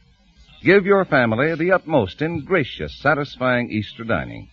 Give 0.63 0.85
your 0.85 1.05
family 1.05 1.55
the 1.55 1.71
utmost 1.71 2.21
in 2.21 2.45
gracious, 2.45 2.99
satisfying 3.01 3.71
Easter 3.71 4.03
dining. 4.03 4.49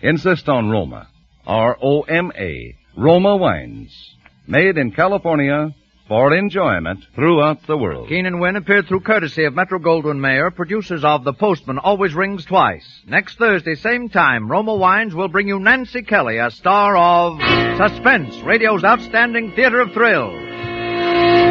Insist 0.00 0.48
on 0.48 0.68
Roma, 0.68 1.08
R-O-M-A, 1.46 2.76
Roma 2.96 3.36
wines, 3.36 4.16
made 4.46 4.76
in 4.76 4.92
California 4.92 5.74
for 6.08 6.34
enjoyment 6.34 7.04
throughout 7.14 7.66
the 7.66 7.76
world. 7.76 8.08
Keenan 8.08 8.38
Wynn 8.38 8.56
appeared 8.56 8.86
through 8.86 9.00
courtesy 9.00 9.44
of 9.44 9.54
Metro 9.54 9.78
Goldwyn 9.78 10.20
Mayer, 10.20 10.50
producers 10.50 11.04
of 11.04 11.24
The 11.24 11.32
Postman 11.32 11.78
Always 11.78 12.14
Rings 12.14 12.44
Twice. 12.44 12.86
Next 13.06 13.38
Thursday, 13.38 13.74
same 13.74 14.08
time, 14.08 14.50
Roma 14.50 14.74
Wines 14.74 15.14
will 15.14 15.28
bring 15.28 15.48
you 15.48 15.58
Nancy 15.58 16.02
Kelly, 16.02 16.38
a 16.38 16.50
star 16.50 16.96
of 16.96 17.40
Suspense, 17.78 18.36
radio's 18.40 18.84
outstanding 18.84 19.52
theater 19.52 19.80
of 19.80 19.92
thrills. 19.92 20.40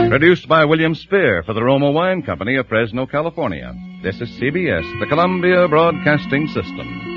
Produced 0.10 0.48
by 0.48 0.66
William 0.66 0.94
Spier 0.94 1.42
for 1.44 1.54
the 1.54 1.64
Roma 1.64 1.90
Wine 1.90 2.22
Company 2.22 2.58
of 2.58 2.68
Fresno, 2.68 3.08
California. 3.08 3.74
This 4.04 4.22
is 4.22 4.30
CBS, 4.40 5.00
the 5.00 5.08
Columbia 5.08 5.68
Broadcasting 5.68 6.48
System. 6.48 7.13